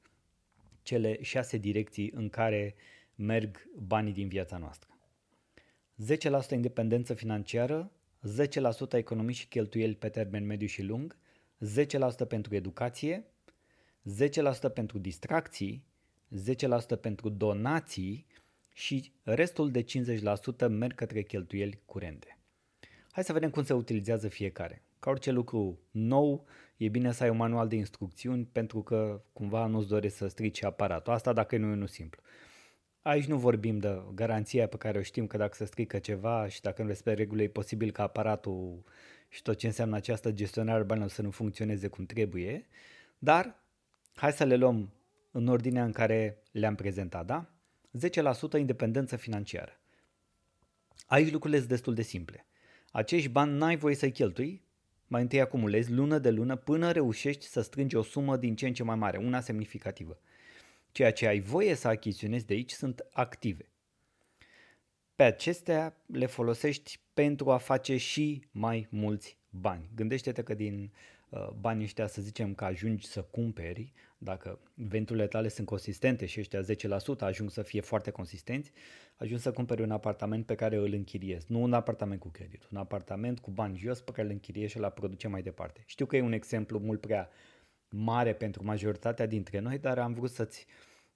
cele 0.82 1.22
șase 1.22 1.56
direcții 1.56 2.10
în 2.14 2.28
care 2.28 2.74
merg 3.14 3.68
banii 3.76 4.12
din 4.12 4.28
viața 4.28 4.58
noastră. 4.58 4.98
10% 6.48 6.50
independență 6.50 7.14
financiară, 7.14 7.92
10% 8.90 8.92
economii 8.92 9.34
și 9.34 9.46
cheltuieli 9.46 9.94
pe 9.94 10.08
termen 10.08 10.46
mediu 10.46 10.66
și 10.66 10.82
lung, 10.82 11.16
10% 12.24 12.26
pentru 12.28 12.54
educație, 12.54 13.24
10% 14.68 14.72
pentru 14.74 14.98
distracții, 14.98 15.84
10% 16.96 17.00
pentru 17.00 17.28
donații 17.28 18.26
și 18.72 19.12
restul 19.22 19.70
de 19.70 19.84
50% 19.84 20.68
merg 20.68 20.94
către 20.94 21.22
cheltuieli 21.22 21.80
curente. 21.84 22.38
Hai 23.10 23.24
să 23.24 23.32
vedem 23.32 23.50
cum 23.50 23.64
se 23.64 23.72
utilizează 23.72 24.28
fiecare. 24.28 24.82
Ca 25.00 25.10
orice 25.10 25.30
lucru 25.30 25.78
nou, 25.90 26.46
e 26.76 26.88
bine 26.88 27.12
să 27.12 27.22
ai 27.22 27.30
un 27.30 27.36
manual 27.36 27.68
de 27.68 27.76
instrucțiuni 27.76 28.48
pentru 28.52 28.82
că 28.82 29.22
cumva 29.32 29.66
nu-ți 29.66 29.88
dorești 29.88 30.16
să 30.16 30.28
strici 30.28 30.64
aparatul. 30.64 31.12
Asta 31.12 31.32
dacă 31.32 31.56
nu 31.56 31.66
e 31.66 31.72
unul 31.72 31.86
simplu. 31.86 32.22
Aici 33.02 33.24
nu 33.24 33.36
vorbim 33.36 33.78
de 33.78 34.02
garanția 34.14 34.66
pe 34.66 34.76
care 34.76 34.98
o 34.98 35.02
știm 35.02 35.26
că 35.26 35.36
dacă 35.36 35.54
se 35.54 35.64
strică 35.64 35.98
ceva 35.98 36.48
și 36.48 36.60
dacă 36.60 36.82
nu 36.82 36.88
respecti 36.88 37.20
regulile, 37.20 37.44
e 37.44 37.48
posibil 37.48 37.90
ca 37.90 38.02
aparatul 38.02 38.84
și 39.28 39.42
tot 39.42 39.56
ce 39.56 39.66
înseamnă 39.66 39.96
această 39.96 40.32
gestionare 40.32 40.82
banilor 40.82 41.10
să 41.10 41.22
nu 41.22 41.30
funcționeze 41.30 41.88
cum 41.88 42.04
trebuie, 42.06 42.66
dar 43.18 43.62
hai 44.14 44.32
să 44.32 44.44
le 44.44 44.56
luăm 44.56 44.92
în 45.30 45.46
ordinea 45.46 45.84
în 45.84 45.92
care 45.92 46.42
le-am 46.52 46.74
prezentat, 46.74 47.26
da? 47.26 47.50
10% 48.56 48.58
independență 48.58 49.16
financiară. 49.16 49.80
Aici 51.06 51.32
lucrurile 51.32 51.58
sunt 51.58 51.70
destul 51.70 51.94
de 51.94 52.02
simple. 52.02 52.46
Acești 52.92 53.28
bani 53.28 53.58
n-ai 53.58 53.76
voie 53.76 53.94
să-i 53.94 54.12
cheltui, 54.12 54.62
mai 55.10 55.22
întâi 55.22 55.40
acumulezi 55.40 55.92
lună 55.92 56.18
de 56.18 56.30
lună 56.30 56.56
până 56.56 56.90
reușești 56.90 57.46
să 57.46 57.60
strângi 57.60 57.96
o 57.96 58.02
sumă 58.02 58.36
din 58.36 58.56
ce 58.56 58.66
în 58.66 58.72
ce 58.72 58.82
mai 58.82 58.96
mare, 58.96 59.18
una 59.18 59.40
semnificativă. 59.40 60.18
Ceea 60.92 61.12
ce 61.12 61.26
ai 61.26 61.40
voie 61.40 61.74
să 61.74 61.88
achiziționezi 61.88 62.46
de 62.46 62.54
aici 62.54 62.70
sunt 62.70 63.06
active. 63.12 63.66
Pe 65.14 65.22
acestea 65.22 65.96
le 66.06 66.26
folosești 66.26 67.00
pentru 67.14 67.50
a 67.50 67.56
face 67.56 67.96
și 67.96 68.44
mai 68.50 68.86
mulți 68.90 69.38
bani. 69.48 69.90
Gândește-te 69.94 70.42
că 70.42 70.54
din 70.54 70.82
uh, 70.82 71.19
banii 71.60 71.84
ăștia, 71.84 72.06
să 72.06 72.22
zicem 72.22 72.54
că 72.54 72.64
ajungi 72.64 73.06
să 73.06 73.22
cumperi, 73.22 73.92
dacă 74.18 74.58
venturile 74.74 75.26
tale 75.26 75.48
sunt 75.48 75.66
consistente 75.66 76.26
și 76.26 76.40
ăștia 76.40 76.60
10% 76.60 77.18
ajung 77.18 77.50
să 77.50 77.62
fie 77.62 77.80
foarte 77.80 78.10
consistenți, 78.10 78.72
ajungi 79.16 79.42
să 79.42 79.52
cumperi 79.52 79.82
un 79.82 79.90
apartament 79.90 80.46
pe 80.46 80.54
care 80.54 80.76
îl 80.76 80.92
închiriezi. 80.92 81.52
Nu 81.52 81.62
un 81.62 81.72
apartament 81.72 82.20
cu 82.20 82.28
credit, 82.28 82.68
un 82.72 82.78
apartament 82.78 83.38
cu 83.38 83.50
bani 83.50 83.78
jos 83.78 84.00
pe 84.00 84.12
care 84.12 84.26
îl 84.26 84.32
închiriezi 84.32 84.70
și 84.70 84.78
îl 84.78 84.90
produce 84.90 85.28
mai 85.28 85.42
departe. 85.42 85.82
Știu 85.86 86.06
că 86.06 86.16
e 86.16 86.22
un 86.22 86.32
exemplu 86.32 86.78
mult 86.78 87.00
prea 87.00 87.28
mare 87.88 88.34
pentru 88.34 88.64
majoritatea 88.64 89.26
dintre 89.26 89.58
noi, 89.58 89.78
dar 89.78 89.98
am 89.98 90.12
vrut 90.12 90.30
să-ți 90.30 90.66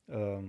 uh, 0.05 0.45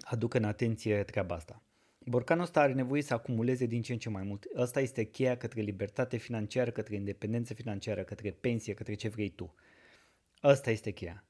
aduc 0.00 0.34
în 0.34 0.44
atenție 0.44 1.02
treaba 1.02 1.34
asta. 1.34 1.62
Borcanul 2.04 2.42
ăsta 2.42 2.60
are 2.60 2.72
nevoie 2.72 3.02
să 3.02 3.14
acumuleze 3.14 3.66
din 3.66 3.82
ce 3.82 3.92
în 3.92 3.98
ce 3.98 4.08
mai 4.08 4.22
mult. 4.22 4.46
Asta 4.56 4.80
este 4.80 5.04
cheia 5.04 5.36
către 5.36 5.60
libertate 5.60 6.16
financiară, 6.16 6.70
către 6.70 6.94
independență 6.94 7.54
financiară, 7.54 8.02
către 8.02 8.30
pensie, 8.30 8.74
către 8.74 8.94
ce 8.94 9.08
vrei 9.08 9.28
tu. 9.28 9.54
Asta 10.40 10.70
este 10.70 10.90
cheia. 10.90 11.24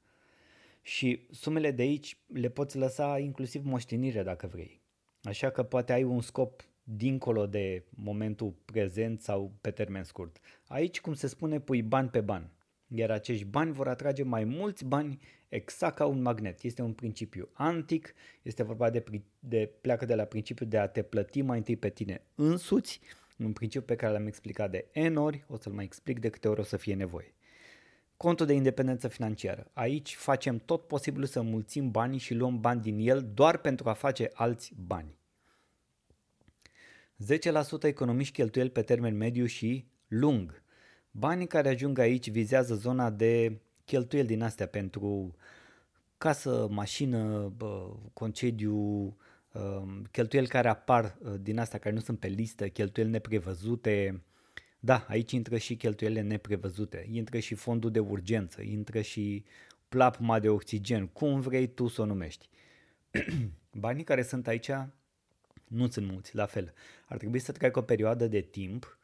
Și 0.81 1.27
sumele 1.31 1.71
de 1.71 1.81
aici 1.81 2.17
le 2.27 2.49
poți 2.49 2.77
lăsa 2.77 3.19
inclusiv 3.19 3.65
moștenire 3.65 4.23
dacă 4.23 4.47
vrei. 4.47 4.81
Așa 5.23 5.49
că 5.49 5.63
poate 5.63 5.93
ai 5.93 6.03
un 6.03 6.21
scop 6.21 6.67
dincolo 6.83 7.47
de 7.47 7.85
momentul 7.89 8.55
prezent 8.65 9.21
sau 9.21 9.57
pe 9.61 9.71
termen 9.71 10.03
scurt. 10.03 10.39
Aici, 10.67 11.01
cum 11.01 11.13
se 11.13 11.27
spune, 11.27 11.59
pui 11.59 11.81
bani 11.81 12.09
pe 12.09 12.21
bani. 12.21 12.51
Iar 12.87 13.11
acești 13.11 13.45
bani 13.45 13.71
vor 13.71 13.87
atrage 13.87 14.23
mai 14.23 14.43
mulți 14.43 14.85
bani 14.85 15.19
exact 15.53 15.95
ca 15.95 16.05
un 16.05 16.21
magnet. 16.21 16.63
Este 16.63 16.81
un 16.81 16.93
principiu 16.93 17.49
antic, 17.53 18.13
este 18.41 18.63
vorba 18.63 18.89
de, 18.89 19.03
de 19.39 19.71
pleacă 19.81 20.05
de 20.05 20.15
la 20.15 20.23
principiul 20.23 20.69
de 20.69 20.77
a 20.77 20.87
te 20.87 21.01
plăti 21.01 21.41
mai 21.41 21.57
întâi 21.57 21.75
pe 21.75 21.89
tine 21.89 22.21
însuți, 22.35 22.99
un 23.37 23.53
principiu 23.53 23.87
pe 23.87 23.95
care 23.95 24.13
l-am 24.13 24.27
explicat 24.27 24.71
de 24.71 25.09
N 25.09 25.15
ori, 25.15 25.45
o 25.47 25.57
să-l 25.57 25.73
mai 25.73 25.83
explic 25.83 26.19
de 26.19 26.29
câte 26.29 26.47
ori 26.47 26.59
o 26.59 26.63
să 26.63 26.77
fie 26.77 26.95
nevoie. 26.95 27.33
Contul 28.17 28.45
de 28.45 28.53
independență 28.53 29.07
financiară. 29.07 29.69
Aici 29.73 30.15
facem 30.15 30.57
tot 30.57 30.87
posibilul 30.87 31.27
să 31.27 31.41
mulțim 31.41 31.91
banii 31.91 32.19
și 32.19 32.33
luăm 32.33 32.59
bani 32.59 32.81
din 32.81 32.97
el 32.99 33.31
doar 33.33 33.57
pentru 33.57 33.89
a 33.89 33.93
face 33.93 34.29
alți 34.33 34.73
bani. 34.85 35.15
10% 37.23 37.83
economii 37.83 38.25
și 38.25 38.31
cheltuieli 38.31 38.69
pe 38.69 38.81
termen 38.81 39.17
mediu 39.17 39.45
și 39.45 39.85
lung. 40.07 40.63
Banii 41.11 41.47
care 41.47 41.69
ajung 41.69 41.99
aici 41.99 42.29
vizează 42.29 42.75
zona 42.75 43.09
de 43.09 43.61
cheltuieli 43.85 44.27
din 44.27 44.41
astea 44.41 44.67
pentru 44.67 45.35
casă, 46.17 46.67
mașină, 46.69 47.53
concediu, 48.13 48.77
um, 49.53 50.07
cheltuieli 50.11 50.47
care 50.47 50.67
apar 50.67 51.17
uh, 51.19 51.33
din 51.41 51.59
astea 51.59 51.79
care 51.79 51.95
nu 51.95 52.01
sunt 52.01 52.19
pe 52.19 52.27
listă, 52.27 52.67
cheltuieli 52.67 53.11
neprevăzute. 53.11 54.23
Da, 54.79 55.05
aici 55.07 55.31
intră 55.31 55.57
și 55.57 55.75
cheltuielile 55.75 56.21
neprevăzute, 56.21 57.07
intră 57.11 57.39
și 57.39 57.55
fondul 57.55 57.91
de 57.91 57.99
urgență, 57.99 58.61
intră 58.61 59.01
și 59.01 59.43
plapma 59.89 60.39
de 60.39 60.49
oxigen, 60.49 61.07
cum 61.07 61.39
vrei 61.39 61.67
tu 61.67 61.87
să 61.87 62.01
o 62.01 62.05
numești. 62.05 62.49
Banii 63.71 64.03
care 64.03 64.23
sunt 64.23 64.47
aici 64.47 64.69
nu 65.67 65.89
sunt 65.89 66.11
mulți, 66.11 66.35
la 66.35 66.45
fel. 66.45 66.73
Ar 67.05 67.17
trebui 67.17 67.39
să 67.39 67.51
treacă 67.51 67.79
o 67.79 67.81
perioadă 67.81 68.27
de 68.27 68.41
timp 68.41 68.97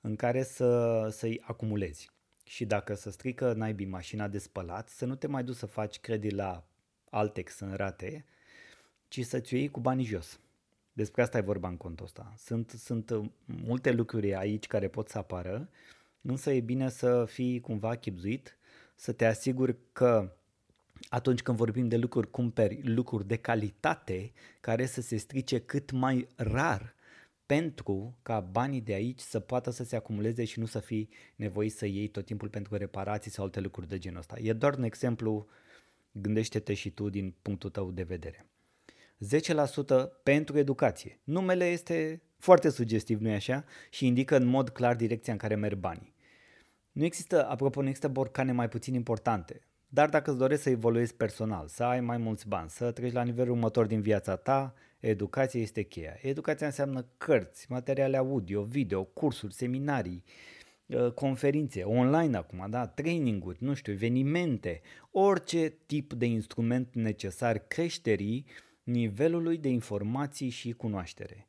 în 0.00 0.16
care 0.16 0.42
să, 0.42 1.08
să-i 1.10 1.40
acumulezi. 1.44 2.10
Și 2.50 2.64
dacă 2.64 2.94
să 2.94 3.10
strică 3.10 3.52
naibii 3.52 3.86
mașina 3.86 4.28
de 4.28 4.38
spălat, 4.38 4.88
să 4.88 5.04
nu 5.04 5.14
te 5.14 5.26
mai 5.26 5.44
duci 5.44 5.56
să 5.56 5.66
faci 5.66 5.98
credit 5.98 6.34
la 6.34 6.64
Altex 7.10 7.58
în 7.58 7.74
rate, 7.74 8.24
ci 9.08 9.24
să-ți 9.24 9.54
iei 9.54 9.68
cu 9.68 9.80
banii 9.80 10.04
jos. 10.04 10.40
Despre 10.92 11.22
asta 11.22 11.38
e 11.38 11.40
vorba 11.40 11.68
în 11.68 11.76
contul 11.76 12.04
ăsta. 12.04 12.34
Sunt, 12.36 12.70
sunt 12.70 13.12
multe 13.44 13.92
lucruri 13.92 14.34
aici 14.34 14.66
care 14.66 14.88
pot 14.88 15.08
să 15.08 15.18
apară, 15.18 15.68
însă 16.20 16.52
e 16.52 16.60
bine 16.60 16.88
să 16.88 17.24
fii 17.24 17.60
cumva 17.60 17.96
chipzuit, 17.96 18.58
să 18.94 19.12
te 19.12 19.26
asiguri 19.26 19.76
că 19.92 20.36
atunci 21.08 21.42
când 21.42 21.56
vorbim 21.56 21.88
de 21.88 21.96
lucruri, 21.96 22.30
cumperi 22.30 22.80
lucruri 22.82 23.26
de 23.26 23.36
calitate 23.36 24.32
care 24.60 24.86
să 24.86 25.00
se 25.00 25.16
strice 25.16 25.60
cât 25.60 25.90
mai 25.90 26.28
rar 26.36 26.94
pentru 27.50 28.18
ca 28.22 28.40
banii 28.40 28.80
de 28.80 28.92
aici 28.92 29.20
să 29.20 29.40
poată 29.40 29.70
să 29.70 29.84
se 29.84 29.96
acumuleze 29.96 30.44
și 30.44 30.58
nu 30.58 30.66
să 30.66 30.78
fii 30.78 31.08
nevoit 31.36 31.72
să 31.72 31.86
iei 31.86 32.08
tot 32.08 32.24
timpul 32.24 32.48
pentru 32.48 32.76
reparații 32.76 33.30
sau 33.30 33.44
alte 33.44 33.60
lucruri 33.60 33.88
de 33.88 33.98
genul 33.98 34.18
ăsta. 34.18 34.36
E 34.38 34.52
doar 34.52 34.74
un 34.74 34.82
exemplu, 34.82 35.46
gândește-te 36.12 36.74
și 36.74 36.90
tu 36.90 37.08
din 37.08 37.34
punctul 37.42 37.70
tău 37.70 37.90
de 37.90 38.02
vedere. 38.02 38.46
10% 40.06 40.22
pentru 40.22 40.58
educație. 40.58 41.20
Numele 41.24 41.64
este 41.64 42.22
foarte 42.38 42.68
sugestiv, 42.68 43.20
nu-i 43.20 43.34
așa? 43.34 43.64
Și 43.90 44.06
indică 44.06 44.36
în 44.36 44.44
mod 44.44 44.68
clar 44.68 44.96
direcția 44.96 45.32
în 45.32 45.38
care 45.38 45.54
merg 45.54 45.78
banii. 45.78 46.14
Nu 46.92 47.04
există, 47.04 47.48
apropo, 47.48 47.80
nu 47.80 47.86
există 47.86 48.08
borcane 48.08 48.52
mai 48.52 48.68
puțin 48.68 48.94
importante. 48.94 49.60
Dar 49.88 50.08
dacă 50.08 50.30
îți 50.30 50.38
dorești 50.38 50.62
să 50.62 50.70
evoluezi 50.70 51.14
personal, 51.14 51.68
să 51.68 51.84
ai 51.84 52.00
mai 52.00 52.16
mulți 52.16 52.48
bani, 52.48 52.70
să 52.70 52.90
treci 52.90 53.12
la 53.12 53.22
nivelul 53.22 53.54
următor 53.54 53.86
din 53.86 54.00
viața 54.00 54.36
ta, 54.36 54.74
educația 55.00 55.60
este 55.60 55.82
cheia. 55.82 56.18
Educația 56.22 56.66
înseamnă 56.66 57.06
cărți, 57.16 57.66
materiale 57.70 58.16
audio, 58.16 58.62
video, 58.62 59.04
cursuri, 59.04 59.54
seminarii, 59.54 60.24
uh, 60.86 61.12
conferințe, 61.12 61.82
online 61.82 62.36
acum, 62.36 62.66
da, 62.70 62.86
traininguri, 62.86 63.64
nu 63.64 63.74
știu, 63.74 63.92
evenimente, 63.92 64.80
orice 65.10 65.68
tip 65.86 66.12
de 66.12 66.26
instrument 66.26 66.94
necesar 66.94 67.58
creșterii 67.58 68.46
nivelului 68.82 69.58
de 69.58 69.68
informații 69.68 70.48
și 70.48 70.72
cunoaștere. 70.72 71.48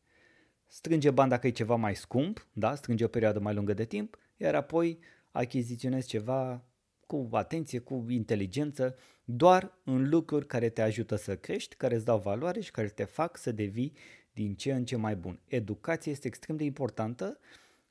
Strânge 0.68 1.12
bani 1.12 1.30
dacă 1.30 1.48
e 1.48 1.52
ceva 1.52 1.76
mai 1.76 1.96
scump, 1.96 2.48
da, 2.54 2.76
strânge 2.76 3.04
o 3.04 3.08
perioadă 3.08 3.40
mai 3.40 3.54
lungă 3.54 3.74
de 3.74 3.86
timp, 3.86 4.18
iar 4.38 4.56
apoi 4.56 5.00
achiziționezi 5.32 6.08
ceva 6.08 6.66
cu 7.08 7.30
atenție, 7.32 7.80
cu 7.80 8.06
inteligență, 8.10 8.96
doar 9.36 9.78
în 9.84 10.10
lucruri 10.10 10.48
care 10.48 10.70
te 10.70 10.82
ajută 10.82 11.16
să 11.16 11.36
crești, 11.36 11.76
care 11.76 11.96
îți 11.96 12.06
dau 12.06 12.20
valoare 12.20 12.60
și 12.60 12.72
care 12.72 12.88
te 12.88 13.04
fac 13.04 13.38
să 13.38 13.52
devii 13.52 13.94
din 14.34 14.56
ce 14.56 14.74
în 14.74 14.86
ce 14.86 14.96
mai 14.96 15.16
bun. 15.16 15.40
Educația 15.48 16.12
este 16.12 16.28
extrem 16.28 16.56
de 16.56 16.64
importantă 16.64 17.40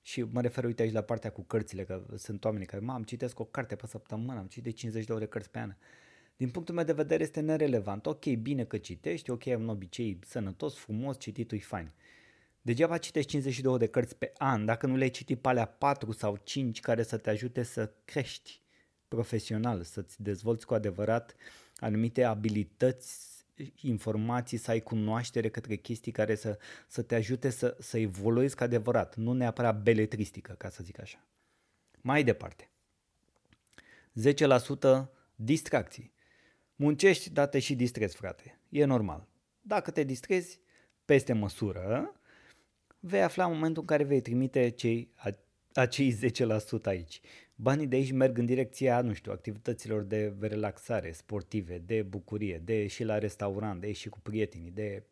și 0.03 0.23
mă 0.23 0.41
refer, 0.41 0.65
uite 0.65 0.83
aici 0.83 0.93
la 0.93 1.01
partea 1.01 1.31
cu 1.31 1.43
cărțile, 1.43 1.85
că 1.85 2.05
sunt 2.17 2.45
oameni 2.45 2.67
care, 2.67 2.85
am 2.89 3.03
citesc 3.03 3.39
o 3.39 3.45
carte 3.45 3.77
pe 3.77 3.87
săptămână, 3.87 4.39
am 4.39 4.47
citit 4.47 4.77
50 4.77 5.05
de 5.05 5.13
ore 5.13 5.27
cărți 5.27 5.51
pe 5.51 5.59
an. 5.59 5.75
Din 6.37 6.51
punctul 6.51 6.75
meu 6.75 6.85
de 6.85 6.93
vedere 6.93 7.23
este 7.23 7.41
nerelevant. 7.41 8.07
Ok, 8.07 8.25
bine 8.27 8.65
că 8.65 8.79
citești, 8.79 9.31
ok, 9.31 9.47
ai 9.47 9.55
un 9.55 9.69
obicei 9.69 10.19
sănătos, 10.27 10.77
frumos, 10.77 11.19
cititul 11.19 11.59
e 11.59 11.61
fain. 11.61 11.93
Degeaba 12.63 12.99
citești 12.99 13.31
52 13.31 13.79
de 13.79 13.87
cărți 13.87 14.17
pe 14.17 14.33
an 14.37 14.65
dacă 14.65 14.87
nu 14.87 14.97
le-ai 14.97 15.11
citit 15.11 15.41
pe 15.41 15.49
alea 15.49 15.67
4 15.67 16.13
sau 16.13 16.41
5 16.43 16.81
care 16.81 17.03
să 17.03 17.17
te 17.17 17.31
ajute 17.31 17.63
să 17.63 17.93
crești 18.05 18.61
profesional, 19.11 19.83
să-ți 19.83 20.23
dezvolți 20.23 20.67
cu 20.67 20.75
adevărat 20.75 21.35
anumite 21.77 22.23
abilități, 22.23 23.31
informații, 23.81 24.57
să 24.57 24.71
ai 24.71 24.81
cunoaștere 24.81 25.49
către 25.49 25.77
chestii 25.77 26.13
care 26.13 26.35
să, 26.35 26.59
să 26.89 27.03
te 27.03 27.15
ajute 27.15 27.51
să, 27.51 27.77
să 27.79 27.99
evoluezi 27.99 28.57
cu 28.57 28.63
adevărat, 28.63 29.17
nu 29.17 29.33
neapărat 29.33 29.83
beletristică, 29.83 30.55
ca 30.59 30.69
să 30.69 30.83
zic 30.83 31.01
așa. 31.01 31.25
Mai 32.01 32.25
departe. 32.25 32.71
10% 35.05 35.07
distracții. 35.35 36.13
Muncești, 36.77 37.31
dar 37.31 37.47
te 37.47 37.59
și 37.59 37.75
distrezi, 37.75 38.17
frate. 38.17 38.59
E 38.69 38.85
normal. 38.85 39.27
Dacă 39.61 39.91
te 39.91 40.03
distrezi 40.03 40.61
peste 41.05 41.33
măsură, 41.33 42.21
vei 43.01 43.23
afla 43.23 43.45
în 43.45 43.53
momentul 43.53 43.83
în 43.83 43.89
care 43.89 44.05
vei 44.05 44.21
trimite 44.21 44.69
cei, 44.69 45.13
acei 45.73 46.19
10% 46.81 46.83
aici. 46.85 47.21
Banii 47.63 47.87
de 47.87 47.97
aici 47.97 48.13
merg 48.13 48.39
în 48.39 48.47
direcția, 48.47 49.01
nu 49.01 49.13
știu, 49.13 49.33
activităților 49.33 50.03
de 50.03 50.35
relaxare, 50.41 51.13
sportive, 51.13 51.79
de 51.79 52.03
bucurie, 52.03 52.59
de 52.65 52.75
ieși 52.75 53.05
la 53.05 53.19
restaurant, 53.19 53.81
de 53.81 53.87
ieși 53.87 54.09
cu 54.09 54.21
prietenii, 54.21 54.71
de 54.71 55.03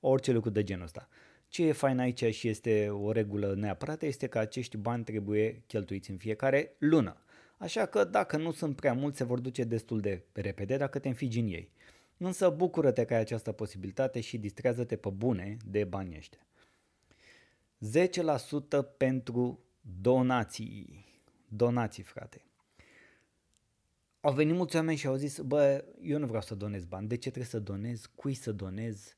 orice 0.00 0.32
lucru 0.32 0.50
de 0.50 0.62
genul 0.62 0.84
ăsta. 0.84 1.08
Ce 1.48 1.66
e 1.66 1.72
fain 1.72 1.98
aici 1.98 2.34
și 2.34 2.48
este 2.48 2.88
o 2.88 3.12
regulă 3.12 3.54
neapărat 3.54 4.02
este 4.02 4.26
că 4.26 4.38
acești 4.38 4.76
bani 4.76 5.04
trebuie 5.04 5.62
cheltuiți 5.66 6.10
în 6.10 6.16
fiecare 6.16 6.74
lună. 6.78 7.16
Așa 7.56 7.86
că 7.86 8.04
dacă 8.04 8.36
nu 8.36 8.52
sunt 8.52 8.76
prea 8.76 8.92
mulți, 8.92 9.18
se 9.18 9.24
vor 9.24 9.38
duce 9.38 9.64
destul 9.64 10.00
de 10.00 10.24
repede 10.32 10.76
dacă 10.76 10.98
te 10.98 11.08
înfigi 11.08 11.38
în 11.38 11.46
ei. 11.46 11.72
Însă 12.16 12.48
bucură-te 12.48 13.04
că 13.04 13.14
ai 13.14 13.20
această 13.20 13.52
posibilitate 13.52 14.20
și 14.20 14.38
distrează-te 14.38 14.96
pe 14.96 15.08
bune 15.08 15.56
de 15.64 15.84
banii 15.84 16.16
ăștia. 16.16 16.46
10% 17.78 18.96
pentru 18.96 19.60
donații. 20.00 21.07
Donații, 21.48 22.02
frate. 22.02 22.42
Au 24.20 24.32
venit 24.32 24.54
mulți 24.54 24.76
oameni 24.76 24.96
și 24.96 25.06
au 25.06 25.14
zis, 25.14 25.38
bă, 25.38 25.84
eu 26.00 26.18
nu 26.18 26.26
vreau 26.26 26.42
să 26.42 26.54
donez 26.54 26.84
bani, 26.84 27.08
de 27.08 27.14
ce 27.14 27.20
trebuie 27.30 27.44
să 27.44 27.58
donez, 27.58 28.10
cui 28.14 28.34
să 28.34 28.52
donez, 28.52 29.16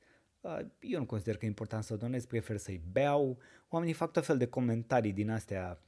eu 0.80 0.98
nu 0.98 1.06
consider 1.06 1.36
că 1.36 1.44
e 1.44 1.48
important 1.48 1.84
să 1.84 1.96
donez, 1.96 2.24
prefer 2.26 2.56
să-i 2.56 2.80
beau. 2.92 3.38
Oamenii 3.68 3.94
fac 3.94 4.12
tot 4.12 4.24
fel 4.24 4.38
de 4.38 4.46
comentarii 4.46 5.12
din 5.12 5.30
astea, 5.30 5.80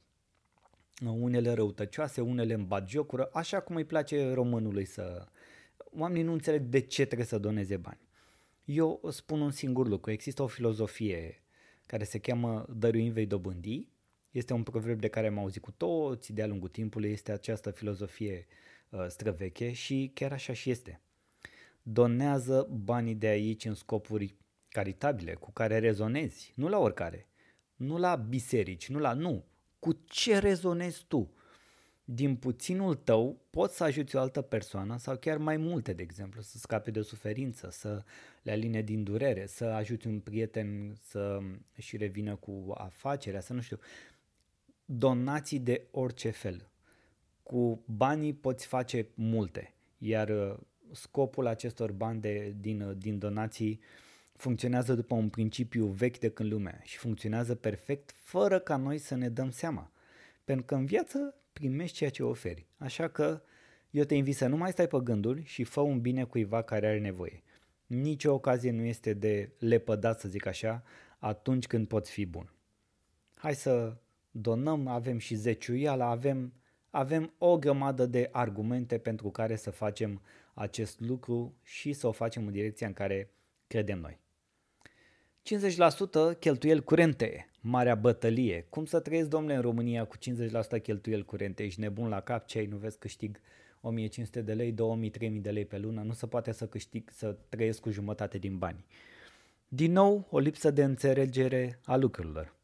unele 1.05 1.53
răutăcioase, 1.53 2.21
unele 2.21 2.53
în 2.53 2.67
batjocură, 2.67 3.29
așa 3.33 3.59
cum 3.59 3.75
îi 3.75 3.85
place 3.85 4.33
românului 4.33 4.85
să... 4.85 5.27
Oamenii 5.77 6.23
nu 6.23 6.31
înțeleg 6.31 6.61
de 6.61 6.79
ce 6.79 7.05
trebuie 7.05 7.27
să 7.27 7.37
doneze 7.37 7.77
bani. 7.77 8.07
Eu 8.65 9.01
spun 9.09 9.41
un 9.41 9.51
singur 9.51 9.87
lucru, 9.87 10.11
există 10.11 10.43
o 10.43 10.47
filozofie 10.47 11.43
care 11.85 12.03
se 12.03 12.19
cheamă 12.19 12.65
dăruim 12.69 13.11
vei 13.11 13.25
dobândi. 13.25 13.87
Este 14.33 14.53
un 14.53 14.63
proverb 14.63 14.99
de 14.99 15.07
care 15.07 15.27
am 15.27 15.37
auzit 15.37 15.61
cu 15.61 15.71
toți 15.71 16.33
de-a 16.33 16.47
lungul 16.47 16.69
timpului, 16.69 17.11
este 17.11 17.31
această 17.31 17.71
filozofie 17.71 18.47
uh, 18.89 19.05
străveche 19.07 19.71
și 19.71 20.11
chiar 20.13 20.31
așa 20.31 20.53
și 20.53 20.69
este. 20.69 21.01
Donează 21.83 22.67
banii 22.71 23.15
de 23.15 23.27
aici 23.27 23.65
în 23.65 23.73
scopuri 23.73 24.35
caritabile, 24.69 25.33
cu 25.33 25.51
care 25.51 25.79
rezonezi, 25.79 26.53
nu 26.55 26.67
la 26.67 26.77
oricare, 26.77 27.27
nu 27.75 27.97
la 27.97 28.15
biserici, 28.15 28.89
nu 28.89 28.99
la 28.99 29.13
nu, 29.13 29.45
cu 29.79 29.91
ce 30.05 30.37
rezonezi 30.37 31.05
tu? 31.07 31.33
Din 32.05 32.35
puținul 32.35 32.95
tău 32.95 33.45
poți 33.49 33.75
să 33.75 33.83
ajuți 33.83 34.15
o 34.15 34.19
altă 34.19 34.41
persoană 34.41 34.97
sau 34.97 35.17
chiar 35.17 35.37
mai 35.37 35.57
multe, 35.57 35.93
de 35.93 36.01
exemplu, 36.01 36.41
să 36.41 36.57
scape 36.57 36.91
de 36.91 37.01
suferință, 37.01 37.69
să 37.71 38.03
le 38.41 38.51
aline 38.51 38.81
din 38.81 39.03
durere, 39.03 39.45
să 39.45 39.65
ajuți 39.65 40.07
un 40.07 40.19
prieten 40.19 40.95
să 41.01 41.39
și 41.77 41.97
revină 41.97 42.35
cu 42.35 42.73
afacerea, 42.77 43.41
să 43.41 43.53
nu 43.53 43.61
știu, 43.61 43.79
donații 44.85 45.59
de 45.59 45.87
orice 45.91 46.29
fel. 46.29 46.67
Cu 47.43 47.83
banii 47.85 48.33
poți 48.33 48.65
face 48.65 49.07
multe, 49.13 49.73
iar 49.97 50.29
uh, 50.29 50.57
scopul 50.91 51.47
acestor 51.47 51.91
bani 51.91 52.21
de, 52.21 52.55
din, 52.59 52.81
uh, 52.81 52.97
din 52.97 53.17
donații 53.17 53.79
funcționează 54.35 54.93
după 54.93 55.15
un 55.15 55.29
principiu 55.29 55.85
vechi 55.85 56.17
de 56.17 56.29
când 56.29 56.51
lumea 56.51 56.79
și 56.83 56.97
funcționează 56.97 57.55
perfect 57.55 58.11
fără 58.15 58.59
ca 58.59 58.75
noi 58.75 58.97
să 58.97 59.15
ne 59.15 59.29
dăm 59.29 59.51
seama. 59.51 59.91
Pentru 60.43 60.65
că 60.65 60.75
în 60.75 60.85
viață 60.85 61.35
primești 61.53 61.97
ceea 61.97 62.09
ce 62.09 62.23
oferi. 62.23 62.65
Așa 62.77 63.07
că 63.07 63.41
eu 63.89 64.03
te 64.03 64.15
invit 64.15 64.35
să 64.35 64.47
nu 64.47 64.57
mai 64.57 64.71
stai 64.71 64.87
pe 64.87 64.99
gânduri 65.03 65.43
și 65.43 65.63
fă 65.63 65.79
un 65.79 66.01
bine 66.01 66.23
cuiva 66.23 66.61
care 66.61 66.87
are 66.87 66.99
nevoie. 66.99 67.43
Nici 67.85 68.25
o 68.25 68.33
ocazie 68.33 68.71
nu 68.71 68.83
este 68.83 69.13
de 69.13 69.51
lepădat, 69.59 70.19
să 70.19 70.27
zic 70.27 70.45
așa, 70.45 70.83
atunci 71.19 71.67
când 71.67 71.87
poți 71.87 72.11
fi 72.11 72.25
bun. 72.25 72.53
Hai 73.35 73.55
să 73.55 73.95
donăm, 74.35 74.87
avem 74.87 75.17
și 75.17 75.35
zeciuiala, 75.35 76.09
avem, 76.09 76.53
avem 76.89 77.33
o 77.37 77.57
grămadă 77.57 78.05
de 78.05 78.29
argumente 78.31 78.97
pentru 78.97 79.29
care 79.29 79.55
să 79.55 79.71
facem 79.71 80.21
acest 80.53 80.99
lucru 80.99 81.55
și 81.63 81.93
să 81.93 82.07
o 82.07 82.11
facem 82.11 82.45
în 82.45 82.51
direcția 82.51 82.87
în 82.87 82.93
care 82.93 83.31
credem 83.67 83.99
noi. 83.99 84.19
50% 86.35 86.39
cheltuieli 86.39 86.83
curente, 86.83 87.49
marea 87.61 87.95
bătălie. 87.95 88.65
Cum 88.69 88.85
să 88.85 88.99
trăiesc, 88.99 89.29
domnule, 89.29 89.55
în 89.55 89.61
România 89.61 90.05
cu 90.05 90.17
50% 90.77 90.81
cheltuieli 90.81 91.25
curente? 91.25 91.63
Ești 91.63 91.79
nebun 91.79 92.07
la 92.07 92.21
cap, 92.21 92.45
ce 92.45 92.57
ai, 92.57 92.65
nu 92.65 92.77
vezi, 92.77 92.97
câștig 92.97 93.39
1500 93.81 94.41
de 94.41 94.53
lei, 94.53 94.71
2000, 94.71 95.09
3000 95.09 95.41
de 95.41 95.51
lei 95.51 95.65
pe 95.65 95.77
lună, 95.77 96.01
nu 96.01 96.13
se 96.13 96.27
poate 96.27 96.51
să 96.51 96.67
câștig, 96.67 97.09
să 97.11 97.37
trăiesc 97.49 97.79
cu 97.79 97.89
jumătate 97.89 98.37
din 98.37 98.57
bani. 98.57 98.85
Din 99.67 99.91
nou, 99.91 100.27
o 100.29 100.39
lipsă 100.39 100.71
de 100.71 100.83
înțelegere 100.83 101.79
a 101.85 101.95
lucrurilor. 101.95 102.55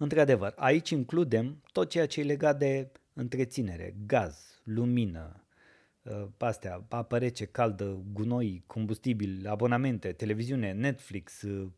Într-adevăr, 0.00 0.52
aici 0.56 0.90
includem 0.90 1.62
tot 1.72 1.88
ceea 1.88 2.06
ce 2.06 2.20
e 2.20 2.24
legat 2.24 2.58
de 2.58 2.90
întreținere, 3.12 3.94
gaz, 4.06 4.60
lumină, 4.64 5.44
Uh, 6.02 6.26
astea, 6.38 6.84
apă 6.88 7.18
rece, 7.18 7.44
caldă, 7.44 8.02
gunoi, 8.12 8.62
combustibil, 8.66 9.46
abonamente, 9.48 10.12
televiziune, 10.12 10.72
Netflix, 10.72 11.42
uh, 11.42 11.68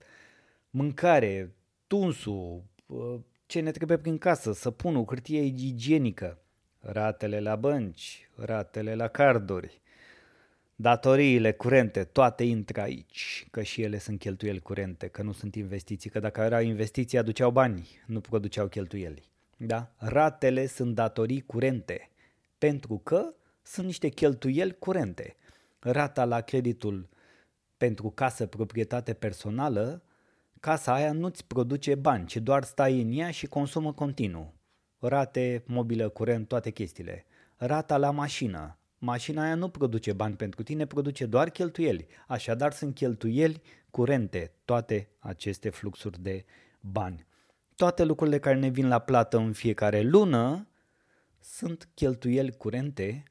mâncare, 0.70 1.54
tunsul, 1.86 2.64
uh, 2.86 3.20
ce 3.46 3.60
ne 3.60 3.70
trebuie 3.70 3.96
prin 3.96 4.18
casă, 4.18 4.52
săpunul, 4.52 5.04
hârtie 5.06 5.42
igienică, 5.42 6.38
ratele 6.80 7.40
la 7.40 7.56
bănci, 7.56 8.28
ratele 8.36 8.94
la 8.94 9.08
carduri, 9.08 9.80
datoriile 10.82 11.52
curente, 11.52 12.04
toate 12.04 12.44
intră 12.44 12.80
aici, 12.80 13.46
că 13.50 13.62
și 13.62 13.82
ele 13.82 13.98
sunt 13.98 14.18
cheltuieli 14.18 14.60
curente, 14.60 15.08
că 15.08 15.22
nu 15.22 15.32
sunt 15.32 15.54
investiții, 15.54 16.10
că 16.10 16.20
dacă 16.20 16.40
erau 16.40 16.60
investiții 16.60 17.18
aduceau 17.18 17.50
bani, 17.50 17.88
nu 18.06 18.20
produceau 18.20 18.66
cheltuieli. 18.66 19.30
Da? 19.56 19.92
Ratele 19.96 20.66
sunt 20.66 20.94
datorii 20.94 21.40
curente, 21.40 22.10
pentru 22.58 23.00
că 23.04 23.34
sunt 23.62 23.86
niște 23.86 24.08
cheltuieli 24.08 24.78
curente. 24.78 25.36
Rata 25.78 26.24
la 26.24 26.40
creditul 26.40 27.08
pentru 27.76 28.10
casă, 28.10 28.46
proprietate 28.46 29.12
personală, 29.12 30.02
casa 30.60 30.94
aia 30.94 31.12
nu-ți 31.12 31.46
produce 31.46 31.94
bani, 31.94 32.26
ci 32.26 32.36
doar 32.36 32.62
stai 32.64 33.00
în 33.00 33.12
ea 33.12 33.30
și 33.30 33.46
consumă 33.46 33.92
continuu. 33.92 34.54
Rate, 34.98 35.62
mobilă, 35.66 36.08
curent, 36.08 36.48
toate 36.48 36.70
chestiile. 36.70 37.24
Rata 37.56 37.96
la 37.96 38.10
mașină. 38.10 38.76
Mașina 39.04 39.42
aia 39.42 39.54
nu 39.54 39.68
produce 39.68 40.12
bani 40.12 40.36
pentru 40.36 40.62
tine, 40.62 40.86
produce 40.86 41.26
doar 41.26 41.50
cheltuieli. 41.50 42.06
Așadar 42.26 42.72
sunt 42.72 42.94
cheltuieli 42.94 43.62
curente, 43.90 44.52
toate 44.64 45.08
aceste 45.18 45.70
fluxuri 45.70 46.22
de 46.22 46.44
bani. 46.80 47.26
Toate 47.74 48.04
lucrurile 48.04 48.38
care 48.38 48.58
ne 48.58 48.68
vin 48.68 48.88
la 48.88 48.98
plată 48.98 49.36
în 49.36 49.52
fiecare 49.52 50.02
lună 50.02 50.68
sunt 51.38 51.88
cheltuieli 51.94 52.56
curente 52.56 53.22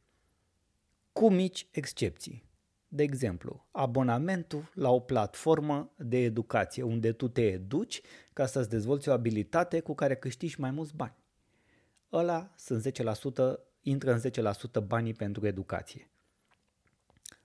cu 1.12 1.30
mici 1.30 1.68
excepții. 1.72 2.50
De 2.88 3.04
exemplu, 3.04 3.68
abonamentul 3.72 4.72
la 4.74 4.90
o 4.90 5.00
platformă 5.00 5.92
de 5.98 6.18
educație 6.18 6.84
unde 6.84 7.12
tu 7.12 7.28
te 7.28 7.42
educi 7.42 8.02
ca 8.34 8.46
să-ți 8.46 8.70
dezvolți 8.70 9.10
o 9.10 9.12
abilitate 9.12 9.80
cu 9.80 9.96
care 9.96 10.16
câștigi 10.16 10.60
mai 10.60 10.72
mulți 10.72 10.96
bani. 10.96 11.16
Ăla 12.12 12.52
sunt 12.56 12.86
10%, 12.86 13.71
intră 13.82 14.14
în 14.14 14.22
10% 14.84 14.88
banii 14.88 15.14
pentru 15.14 15.48
educație. 15.48 16.10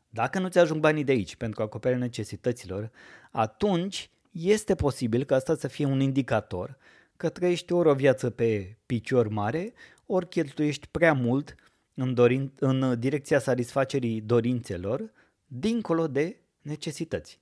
Dacă 0.09 0.39
nu 0.39 0.49
ți 0.49 0.59
ajung 0.59 0.81
banii 0.81 1.05
de 1.05 1.13
aici 1.13 1.37
pentru 1.37 1.63
acoperirea 1.63 2.05
necesităților, 2.05 2.91
atunci 3.31 4.11
este 4.31 4.75
posibil 4.75 5.25
ca 5.25 5.35
asta 5.35 5.55
să 5.55 5.69
fie 5.69 5.85
un 5.85 6.01
indicator 6.01 6.79
că 7.17 7.29
trăiești 7.29 7.73
ori 7.73 7.89
o 7.89 7.95
viață 7.95 8.31
pe 8.31 8.77
picior 8.87 9.29
mare, 9.29 9.73
ori 10.07 10.29
cheltuiești 10.29 10.87
prea 10.91 11.13
mult 11.13 11.55
în, 11.95 12.15
dorin, 12.15 12.53
în 12.59 12.99
direcția 12.99 13.39
satisfacerii 13.39 14.21
dorințelor, 14.21 15.13
dincolo 15.47 16.07
de 16.07 16.37
necesități. 16.61 17.41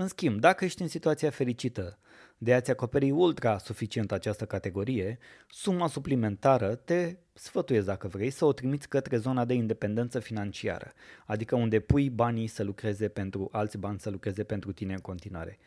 În 0.00 0.08
schimb, 0.08 0.40
dacă 0.40 0.64
ești 0.64 0.82
în 0.82 0.88
situația 0.88 1.30
fericită 1.30 1.98
de 2.38 2.54
a-ți 2.54 2.70
acoperi 2.70 3.10
ultra 3.10 3.58
suficient 3.58 4.12
această 4.12 4.46
categorie, 4.46 5.18
suma 5.48 5.88
suplimentară 5.88 6.74
te 6.74 7.16
sfătuiesc 7.32 7.86
dacă 7.86 8.08
vrei 8.08 8.30
să 8.30 8.44
o 8.44 8.52
trimiți 8.52 8.88
către 8.88 9.16
zona 9.16 9.44
de 9.44 9.54
independență 9.54 10.18
financiară, 10.18 10.92
adică 11.26 11.56
unde 11.56 11.80
pui 11.80 12.10
banii 12.10 12.46
să 12.46 12.62
lucreze 12.62 13.08
pentru 13.08 13.48
alți 13.52 13.78
bani, 13.78 14.00
să 14.00 14.10
lucreze 14.10 14.44
pentru 14.44 14.72
tine 14.72 14.92
în 14.92 14.98
continuare. 14.98 15.58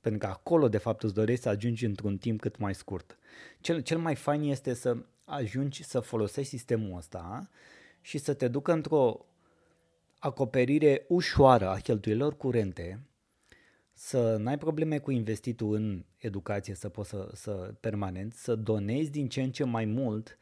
Pentru 0.00 0.20
că 0.20 0.26
acolo, 0.26 0.68
de 0.68 0.78
fapt, 0.78 1.02
îți 1.02 1.14
dorești 1.14 1.42
să 1.42 1.48
ajungi 1.48 1.84
într-un 1.84 2.16
timp 2.16 2.40
cât 2.40 2.58
mai 2.58 2.74
scurt. 2.74 3.18
Cel, 3.60 3.80
cel 3.80 3.98
mai 3.98 4.14
fain 4.14 4.42
este 4.42 4.74
să 4.74 4.96
ajungi 5.24 5.82
să 5.82 6.00
folosești 6.00 6.50
sistemul 6.50 6.96
ăsta 6.96 7.48
și 8.00 8.18
să 8.18 8.34
te 8.34 8.48
ducă 8.48 8.72
într-o 8.72 9.26
acoperire 10.18 11.04
ușoară 11.08 11.68
a 11.68 11.76
cheltuielor 11.76 12.36
curente, 12.36 13.06
să 14.04 14.36
n-ai 14.36 14.58
probleme 14.58 14.98
cu 14.98 15.10
investitul 15.10 15.74
în 15.74 16.04
educație, 16.16 16.74
să 16.74 16.88
poți 16.88 17.08
să, 17.08 17.30
să 17.34 17.74
permanent, 17.80 18.32
să 18.32 18.54
donezi 18.54 19.10
din 19.10 19.28
ce 19.28 19.42
în 19.42 19.50
ce 19.52 19.64
mai 19.64 19.84
mult, 19.84 20.38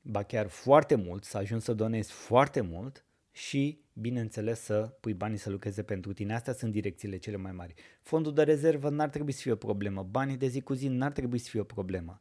ba 0.00 0.22
chiar 0.22 0.46
foarte 0.46 0.94
mult, 0.94 1.24
să 1.24 1.36
ajungi 1.36 1.64
să 1.64 1.74
donezi 1.74 2.12
foarte 2.12 2.60
mult 2.60 3.04
și, 3.32 3.80
bineînțeles, 3.92 4.60
să 4.60 4.96
pui 5.00 5.14
banii 5.14 5.36
să 5.36 5.50
lucreze 5.50 5.82
pentru 5.82 6.12
tine. 6.12 6.34
Astea 6.34 6.52
sunt 6.52 6.72
direcțiile 6.72 7.16
cele 7.16 7.36
mai 7.36 7.52
mari. 7.52 7.74
Fondul 8.02 8.34
de 8.34 8.42
rezervă 8.42 8.88
n-ar 8.88 9.08
trebui 9.08 9.32
să 9.32 9.40
fie 9.40 9.52
o 9.52 9.56
problemă. 9.56 10.02
Banii 10.02 10.36
de 10.36 10.46
zi 10.46 10.60
cu 10.60 10.72
zi 10.72 10.88
n-ar 10.88 11.12
trebui 11.12 11.38
să 11.38 11.48
fie 11.50 11.60
o 11.60 11.64
problemă. 11.64 12.20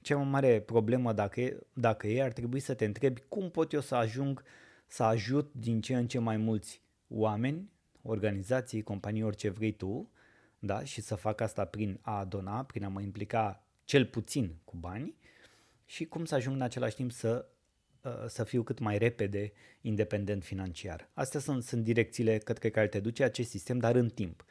Cea 0.00 0.16
mai 0.16 0.30
mare 0.30 0.60
problemă, 0.60 1.12
dacă 1.12 1.40
e, 1.40 1.58
dacă 1.72 2.06
e, 2.06 2.22
ar 2.22 2.32
trebui 2.32 2.60
să 2.60 2.74
te 2.74 2.84
întrebi 2.84 3.22
cum 3.28 3.50
pot 3.50 3.72
eu 3.72 3.80
să 3.80 3.94
ajung 3.94 4.42
să 4.86 5.02
ajut 5.02 5.50
din 5.52 5.80
ce 5.80 5.96
în 5.96 6.06
ce 6.06 6.18
mai 6.18 6.36
mulți 6.36 6.82
oameni, 7.08 7.70
organizații, 8.02 8.82
companii, 8.82 9.22
orice 9.22 9.48
vrei 9.48 9.72
tu, 9.72 10.10
da? 10.58 10.84
și 10.84 11.00
să 11.00 11.14
fac 11.14 11.40
asta 11.40 11.64
prin 11.64 11.98
a 12.00 12.24
dona, 12.24 12.64
prin 12.64 12.84
a 12.84 12.88
mă 12.88 13.00
implica 13.00 13.64
cel 13.84 14.06
puțin 14.06 14.54
cu 14.64 14.76
bani 14.76 15.14
și 15.84 16.04
cum 16.04 16.24
să 16.24 16.34
ajung 16.34 16.56
în 16.56 16.62
același 16.62 16.94
timp 16.94 17.12
să 17.12 17.46
Uh, 18.04 18.24
să 18.26 18.44
fiu 18.44 18.62
cât 18.62 18.78
mai 18.78 18.98
repede 18.98 19.52
independent 19.80 20.44
financiar. 20.44 21.08
Astea 21.14 21.40
sunt, 21.40 21.62
sunt 21.62 21.84
direcțiile 21.84 22.38
către 22.38 22.70
care 22.70 22.86
te 22.86 23.00
duce 23.00 23.24
acest 23.24 23.50
sistem, 23.50 23.78
dar 23.78 23.94
în 23.94 24.08
timp. 24.08 24.44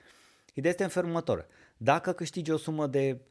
Ideea 0.54 0.72
este 0.72 0.84
în 0.84 0.90
felul 0.90 1.10
următor. 1.10 1.48
Dacă 1.78 2.12
câștigi 2.12 2.52
o 2.52 2.58
sumă 2.58 2.88
de, 2.88 3.22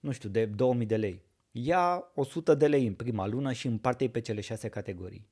nu 0.00 0.12
știu, 0.12 0.28
de 0.28 0.44
2000 0.44 0.86
de 0.86 0.96
lei, 0.96 1.22
ia 1.50 2.10
100 2.14 2.54
de 2.54 2.66
lei 2.66 2.86
în 2.86 2.94
prima 2.94 3.26
lună 3.26 3.52
și 3.52 3.66
împarte-i 3.66 4.08
pe 4.08 4.20
cele 4.20 4.40
șase 4.40 4.68
categorii. 4.68 5.26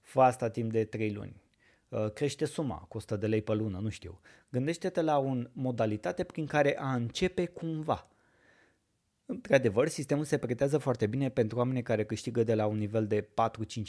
Fă 0.00 0.20
asta 0.20 0.50
timp 0.50 0.72
de 0.72 0.84
3 0.84 1.12
luni. 1.12 1.36
Uh, 1.92 2.10
crește 2.12 2.44
suma 2.44 2.76
cu 2.88 2.96
100 2.96 3.16
de 3.16 3.26
lei 3.26 3.42
pe 3.42 3.52
lună, 3.52 3.78
nu 3.78 3.88
știu. 3.88 4.20
Gândește-te 4.48 5.00
la 5.00 5.18
o 5.18 5.36
modalitate 5.52 6.24
prin 6.24 6.46
care 6.46 6.78
a 6.78 6.94
începe 6.94 7.46
cumva. 7.46 8.08
Într-adevăr, 9.26 9.88
sistemul 9.88 10.24
se 10.24 10.38
pretează 10.38 10.78
foarte 10.78 11.06
bine 11.06 11.28
pentru 11.28 11.58
oameni 11.58 11.82
care 11.82 12.04
câștigă 12.04 12.42
de 12.42 12.54
la 12.54 12.66
un 12.66 12.78
nivel 12.78 13.06
de 13.06 13.22
4-5 13.22 13.26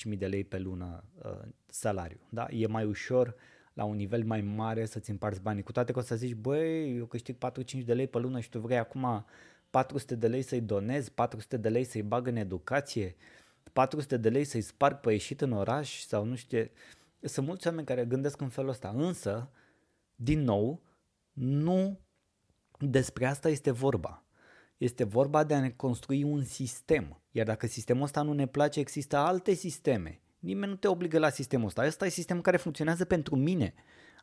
mii 0.06 0.18
de 0.18 0.28
lei 0.28 0.44
pe 0.44 0.60
lună 0.60 1.04
uh, 1.24 1.40
salariu. 1.66 2.20
Da? 2.30 2.48
E 2.50 2.68
mai 2.68 2.86
ușor 2.86 3.36
la 3.74 3.84
un 3.84 3.96
nivel 3.96 4.24
mai 4.24 4.42
mare 4.42 4.86
să-ți 4.86 5.10
împarți 5.10 5.42
banii, 5.42 5.64
cu 5.64 5.72
toate 5.72 5.92
că 5.92 6.00
o 6.00 6.02
să 6.02 6.16
zici, 6.16 6.34
băi, 6.34 6.98
eu 6.98 7.06
câștig 7.06 7.36
4-5 7.82 7.86
de 7.86 7.94
lei 7.94 8.08
pe 8.08 8.18
lună 8.18 8.40
și 8.40 8.50
tu 8.50 8.60
vrei 8.60 8.78
acum 8.78 9.26
400 9.70 10.16
de 10.16 10.28
lei 10.28 10.42
să-i 10.42 10.62
donezi, 10.62 11.12
400 11.12 11.58
de 11.58 11.70
lei 11.70 11.84
să-i 11.84 12.02
bag 12.02 12.28
în 12.28 12.36
educație, 12.36 13.16
400 13.74 14.18
de 14.18 14.30
lei 14.30 14.44
să-i 14.44 14.62
sparg 14.62 15.00
pe 15.00 15.12
ieșit 15.12 15.42
în 15.42 15.52
oraș 15.52 16.00
sau 16.06 16.24
nu 16.24 16.36
știu 16.36 16.70
Sunt 17.24 17.48
mulți 17.48 17.68
oameni 17.68 17.86
care 17.86 18.06
gândesc 18.06 18.42
în 18.42 18.50
felul 18.50 18.70
ăsta, 18.70 18.94
însă, 18.96 19.50
din 20.16 20.42
nou, 20.42 20.82
nu 21.34 22.00
despre 22.80 23.26
asta 23.26 23.50
este 23.50 23.72
vorba. 23.72 24.24
Este 24.78 25.04
vorba 25.04 25.44
de 25.44 25.54
a 25.54 25.60
ne 25.60 25.70
construi 25.70 26.24
un 26.24 26.44
sistem. 26.44 27.22
Iar 27.32 27.46
dacă 27.46 27.68
sistemul 27.68 28.04
ăsta 28.04 28.22
nu 28.22 28.34
ne 28.34 28.48
place, 28.48 28.80
există 28.80 29.18
alte 29.18 29.54
sisteme. 29.54 30.22
Nimeni 30.40 30.72
nu 30.72 30.78
te 30.78 30.88
obligă 30.88 31.20
la 31.20 31.30
sistemul 31.30 31.68
ăsta. 31.68 31.86
Ăsta 31.86 32.06
e 32.06 32.10
sistemul 32.10 32.42
care 32.42 32.58
funcționează 32.58 33.06
pentru 33.06 33.36
mine. 33.36 33.74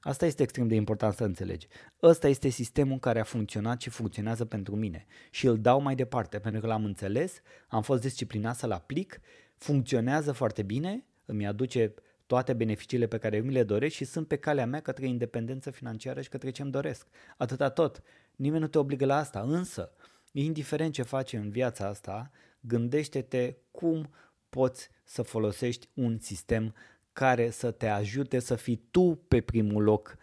Asta 0.00 0.26
este 0.26 0.42
extrem 0.42 0.68
de 0.68 0.74
important 0.74 1.14
să 1.14 1.24
înțelegi. 1.24 1.66
Ăsta 2.02 2.28
este 2.28 2.48
sistemul 2.48 2.98
care 2.98 3.20
a 3.20 3.24
funcționat 3.24 3.80
și 3.80 3.90
funcționează 3.90 4.44
pentru 4.44 4.76
mine. 4.76 5.06
Și 5.30 5.46
îl 5.46 5.60
dau 5.60 5.80
mai 5.80 5.94
departe, 5.94 6.38
pentru 6.38 6.60
că 6.60 6.66
l-am 6.66 6.84
înțeles, 6.84 7.40
am 7.68 7.82
fost 7.82 8.00
disciplinat 8.00 8.56
să-l 8.56 8.70
aplic, 8.70 9.20
funcționează 9.56 10.32
foarte 10.32 10.62
bine, 10.62 11.04
îmi 11.24 11.46
aduce 11.46 11.94
toate 12.30 12.52
beneficiile 12.52 13.06
pe 13.06 13.18
care 13.18 13.40
mi 13.40 13.52
le 13.52 13.62
doresc 13.62 13.94
și 13.94 14.04
sunt 14.04 14.26
pe 14.26 14.36
calea 14.36 14.66
mea 14.66 14.80
către 14.80 15.06
independență 15.06 15.70
financiară 15.70 16.20
și 16.20 16.28
către 16.28 16.50
ce 16.50 16.62
îmi 16.62 16.70
doresc. 16.70 17.06
Atâta 17.36 17.70
tot. 17.70 18.02
Nimeni 18.36 18.60
nu 18.60 18.68
te 18.68 18.78
obligă 18.78 19.04
la 19.04 19.16
asta, 19.16 19.40
însă 19.40 19.92
indiferent 20.32 20.92
ce 20.92 21.02
faci 21.02 21.32
în 21.32 21.50
viața 21.50 21.86
asta, 21.86 22.30
gândește-te 22.60 23.56
cum 23.70 24.10
poți 24.48 24.90
să 25.04 25.22
folosești 25.22 25.88
un 25.94 26.18
sistem 26.18 26.74
care 27.12 27.50
să 27.50 27.70
te 27.70 27.86
ajute 27.86 28.38
să 28.38 28.54
fii 28.54 28.86
tu 28.90 29.24
pe 29.28 29.40
primul 29.40 29.82
loc 29.82 30.16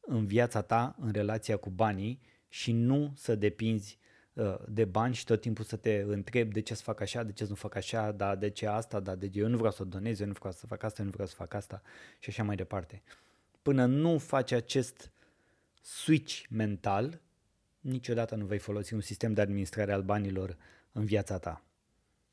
în 0.00 0.26
viața 0.26 0.62
ta, 0.62 0.96
în 1.00 1.12
relația 1.12 1.56
cu 1.56 1.70
banii 1.70 2.20
și 2.48 2.72
nu 2.72 3.12
să 3.16 3.34
depinzi 3.34 3.98
uh, 4.00 4.09
de 4.68 4.84
bani 4.84 5.14
și 5.14 5.24
tot 5.24 5.40
timpul 5.40 5.64
să 5.64 5.76
te 5.76 6.04
întrebi 6.06 6.52
de 6.52 6.60
ce 6.60 6.74
să 6.74 6.82
fac 6.82 7.00
așa, 7.00 7.22
de 7.22 7.32
ce 7.32 7.42
să 7.44 7.48
nu 7.48 7.56
fac 7.56 7.74
așa, 7.74 8.12
da, 8.12 8.34
de 8.34 8.50
ce 8.50 8.66
asta, 8.66 9.00
da, 9.00 9.14
de 9.14 9.28
ce 9.28 9.38
eu 9.38 9.48
nu 9.48 9.56
vreau 9.56 9.72
să 9.72 9.84
donez, 9.84 10.20
eu 10.20 10.26
nu 10.26 10.32
vreau 10.32 10.52
să 10.52 10.66
fac 10.66 10.82
asta, 10.82 10.96
eu 10.98 11.04
nu 11.04 11.12
vreau 11.12 11.28
să 11.28 11.34
fac 11.34 11.54
asta 11.54 11.82
și 12.18 12.28
așa 12.28 12.42
mai 12.42 12.56
departe. 12.56 13.02
Până 13.62 13.86
nu 13.86 14.18
faci 14.18 14.52
acest 14.52 15.10
switch 15.80 16.42
mental, 16.50 17.20
niciodată 17.80 18.34
nu 18.34 18.44
vei 18.44 18.58
folosi 18.58 18.94
un 18.94 19.00
sistem 19.00 19.32
de 19.32 19.40
administrare 19.40 19.92
al 19.92 20.02
banilor 20.02 20.56
în 20.92 21.04
viața 21.04 21.38
ta. 21.38 21.64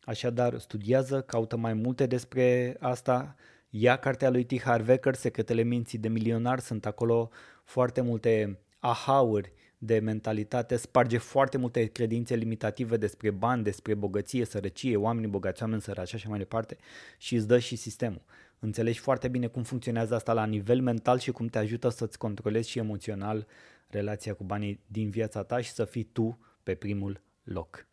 Așadar, 0.04 0.60
studiază, 0.60 1.22
caută 1.22 1.58
mai 1.58 1.74
multe 1.74 2.06
despre 2.06 2.76
asta, 2.80 3.36
ia 3.70 3.98
cartea 3.98 4.30
lui 4.30 4.44
T. 4.44 4.62
Harv 4.62 4.90
Eker, 4.90 5.16
Secretele 5.16 5.62
minții 5.62 5.98
de 5.98 6.08
milionar, 6.08 6.60
sunt 6.60 6.86
acolo 6.86 7.30
foarte 7.64 8.02
multe 8.02 8.60
aha-uri 8.80 9.54
de 9.78 10.00
mentalitate, 10.00 10.76
sparge 10.76 11.18
foarte 11.18 11.58
multe 11.58 11.86
credințe 11.86 12.36
limitative 12.36 12.98
despre 12.98 13.30
bani, 13.30 13.64
despre 13.64 13.94
bogăție, 13.94 14.46
sărăcie, 14.46 14.96
oameni 14.96 15.28
bogați, 15.28 15.62
oameni 15.62 15.82
săraci 15.82 16.08
și 16.08 16.16
așa 16.16 16.30
mai 16.30 16.38
departe 16.38 16.78
și 17.18 17.36
îți 17.36 17.48
dă 17.48 17.60
și 17.60 17.76
sistemul. 17.76 18.22
Înțelegi 18.60 19.00
foarte 19.00 19.28
bine 19.28 19.48
cum 19.48 19.64
funcționează 19.64 20.16
asta 20.16 20.34
la 20.34 20.46
nivel 20.46 20.82
mental 20.82 21.20
și 21.20 21.32
cum 21.32 21.48
te 21.48 21.58
ajută 21.58 21.90
să-ți 21.90 22.18
controlezi 22.18 22.70
și 22.70 22.80
emoțional 22.80 23.48
relația 23.88 24.34
cu 24.34 24.44
banii 24.44 24.80
din 24.88 25.10
viața 25.10 25.44
ta 25.44 25.62
și 25.62 25.72
să 25.72 25.86
fii 25.86 26.04
tu 26.04 26.40
pe 26.64 26.76
primul 26.76 27.22
loc. 27.44 27.88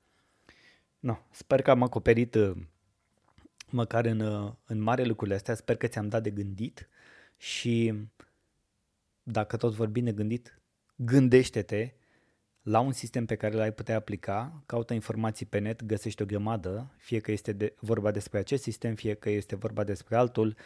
No, 0.99 1.17
sper 1.31 1.63
că 1.63 1.71
am 1.71 1.83
acoperit 1.83 2.35
uh, 2.35 2.57
măcar 3.71 4.05
în, 4.05 4.21
uh, 4.21 4.53
în 4.67 4.79
mare 4.79 5.05
lucrurile 5.05 5.37
astea, 5.37 5.55
sper 5.55 5.77
că 5.77 5.87
ți-am 5.87 6.09
dat 6.09 6.23
de 6.23 6.31
gândit 6.31 6.89
și 7.37 7.95
dacă 9.23 9.57
tot 9.57 9.73
vorbim 9.73 10.05
de 10.05 10.13
gândit, 10.13 10.59
gândește-te 10.97 11.95
la 12.63 12.81
un 12.81 12.93
sistem 12.93 13.27
pe 13.27 13.37
care 13.37 13.55
l-ai 13.55 13.73
putea 13.73 13.97
aplica, 13.97 14.63
caută 14.67 14.95
informații 14.95 15.47
pe 15.47 15.59
net, 15.59 15.85
găsești 15.85 16.23
o 16.23 16.25
grămadă, 16.25 16.95
fie 16.97 17.21
că 17.21 17.33
este 17.33 17.53
de, 17.53 17.75
vorba 17.79 18.11
despre 18.11 18.39
acest 18.39 18.63
sistem, 18.63 18.95
fie 18.95 19.15
că 19.15 19.31
este 19.31 19.57
vorba 19.57 19.85
despre 19.85 20.17
altul, 20.17 20.57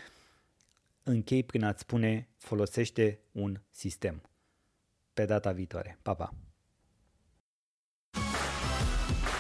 închei 1.03 1.43
prin 1.43 1.65
a-ți 1.65 1.81
spune 1.81 2.29
folosește 2.37 3.21
un 3.33 3.61
sistem 3.71 4.23
pe 5.15 5.25
data 5.25 5.53
viitoare. 5.53 5.99
Pa, 6.03 6.15
pa! 6.15 6.35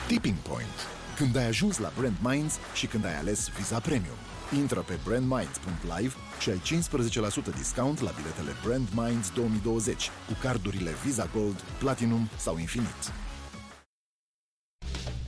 Tipping 0.09 0.37
Point. 0.37 0.87
Când 1.16 1.37
ai 1.37 1.44
ajuns 1.44 1.79
la 1.79 1.92
Brand 1.98 2.16
Minds 2.22 2.59
și 2.74 2.87
când 2.87 3.05
ai 3.05 3.16
ales 3.16 3.48
Visa 3.48 3.81
Premium. 3.81 4.38
Intră 4.57 4.81
pe 4.81 4.99
brandminds.live 5.05 6.15
și 6.39 6.51
ai 6.51 6.61
15% 6.65 7.57
discount 7.57 8.01
la 8.01 8.11
biletele 8.17 8.57
Brand 8.65 8.89
Minds 8.95 9.31
2020 9.31 10.11
cu 10.27 10.37
cardurile 10.41 10.91
Visa 11.05 11.29
Gold, 11.35 11.61
Platinum 11.79 12.29
sau 12.37 12.59
Infinite. 12.59 13.07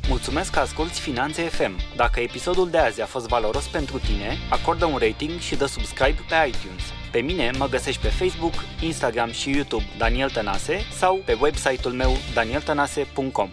Mulțumesc 0.09 0.53
că 0.53 0.59
asculti 0.59 1.01
Finanțe 1.01 1.43
FM. 1.43 1.77
Dacă 1.97 2.21
episodul 2.21 2.71
de 2.71 2.79
azi 2.79 3.01
a 3.01 3.07
fost 3.07 3.27
valoros 3.27 3.67
pentru 3.67 3.99
tine, 3.99 4.37
acordă 4.51 4.85
un 4.85 4.97
rating 4.97 5.39
și 5.39 5.57
dă 5.57 5.67
subscribe 5.67 6.25
pe 6.29 6.49
iTunes. 6.49 6.83
Pe 7.13 7.21
mine 7.21 7.51
mă 7.59 7.67
găsești 7.67 8.03
pe 8.03 8.09
Facebook, 8.09 8.55
Instagram 8.81 9.31
și 9.31 9.51
YouTube 9.51 9.85
Daniel 9.99 10.31
Tănase 10.31 10.81
sau 10.99 11.23
pe 11.25 11.39
website-ul 11.41 11.95
meu 11.95 12.17
danieltănase.com. 12.35 13.51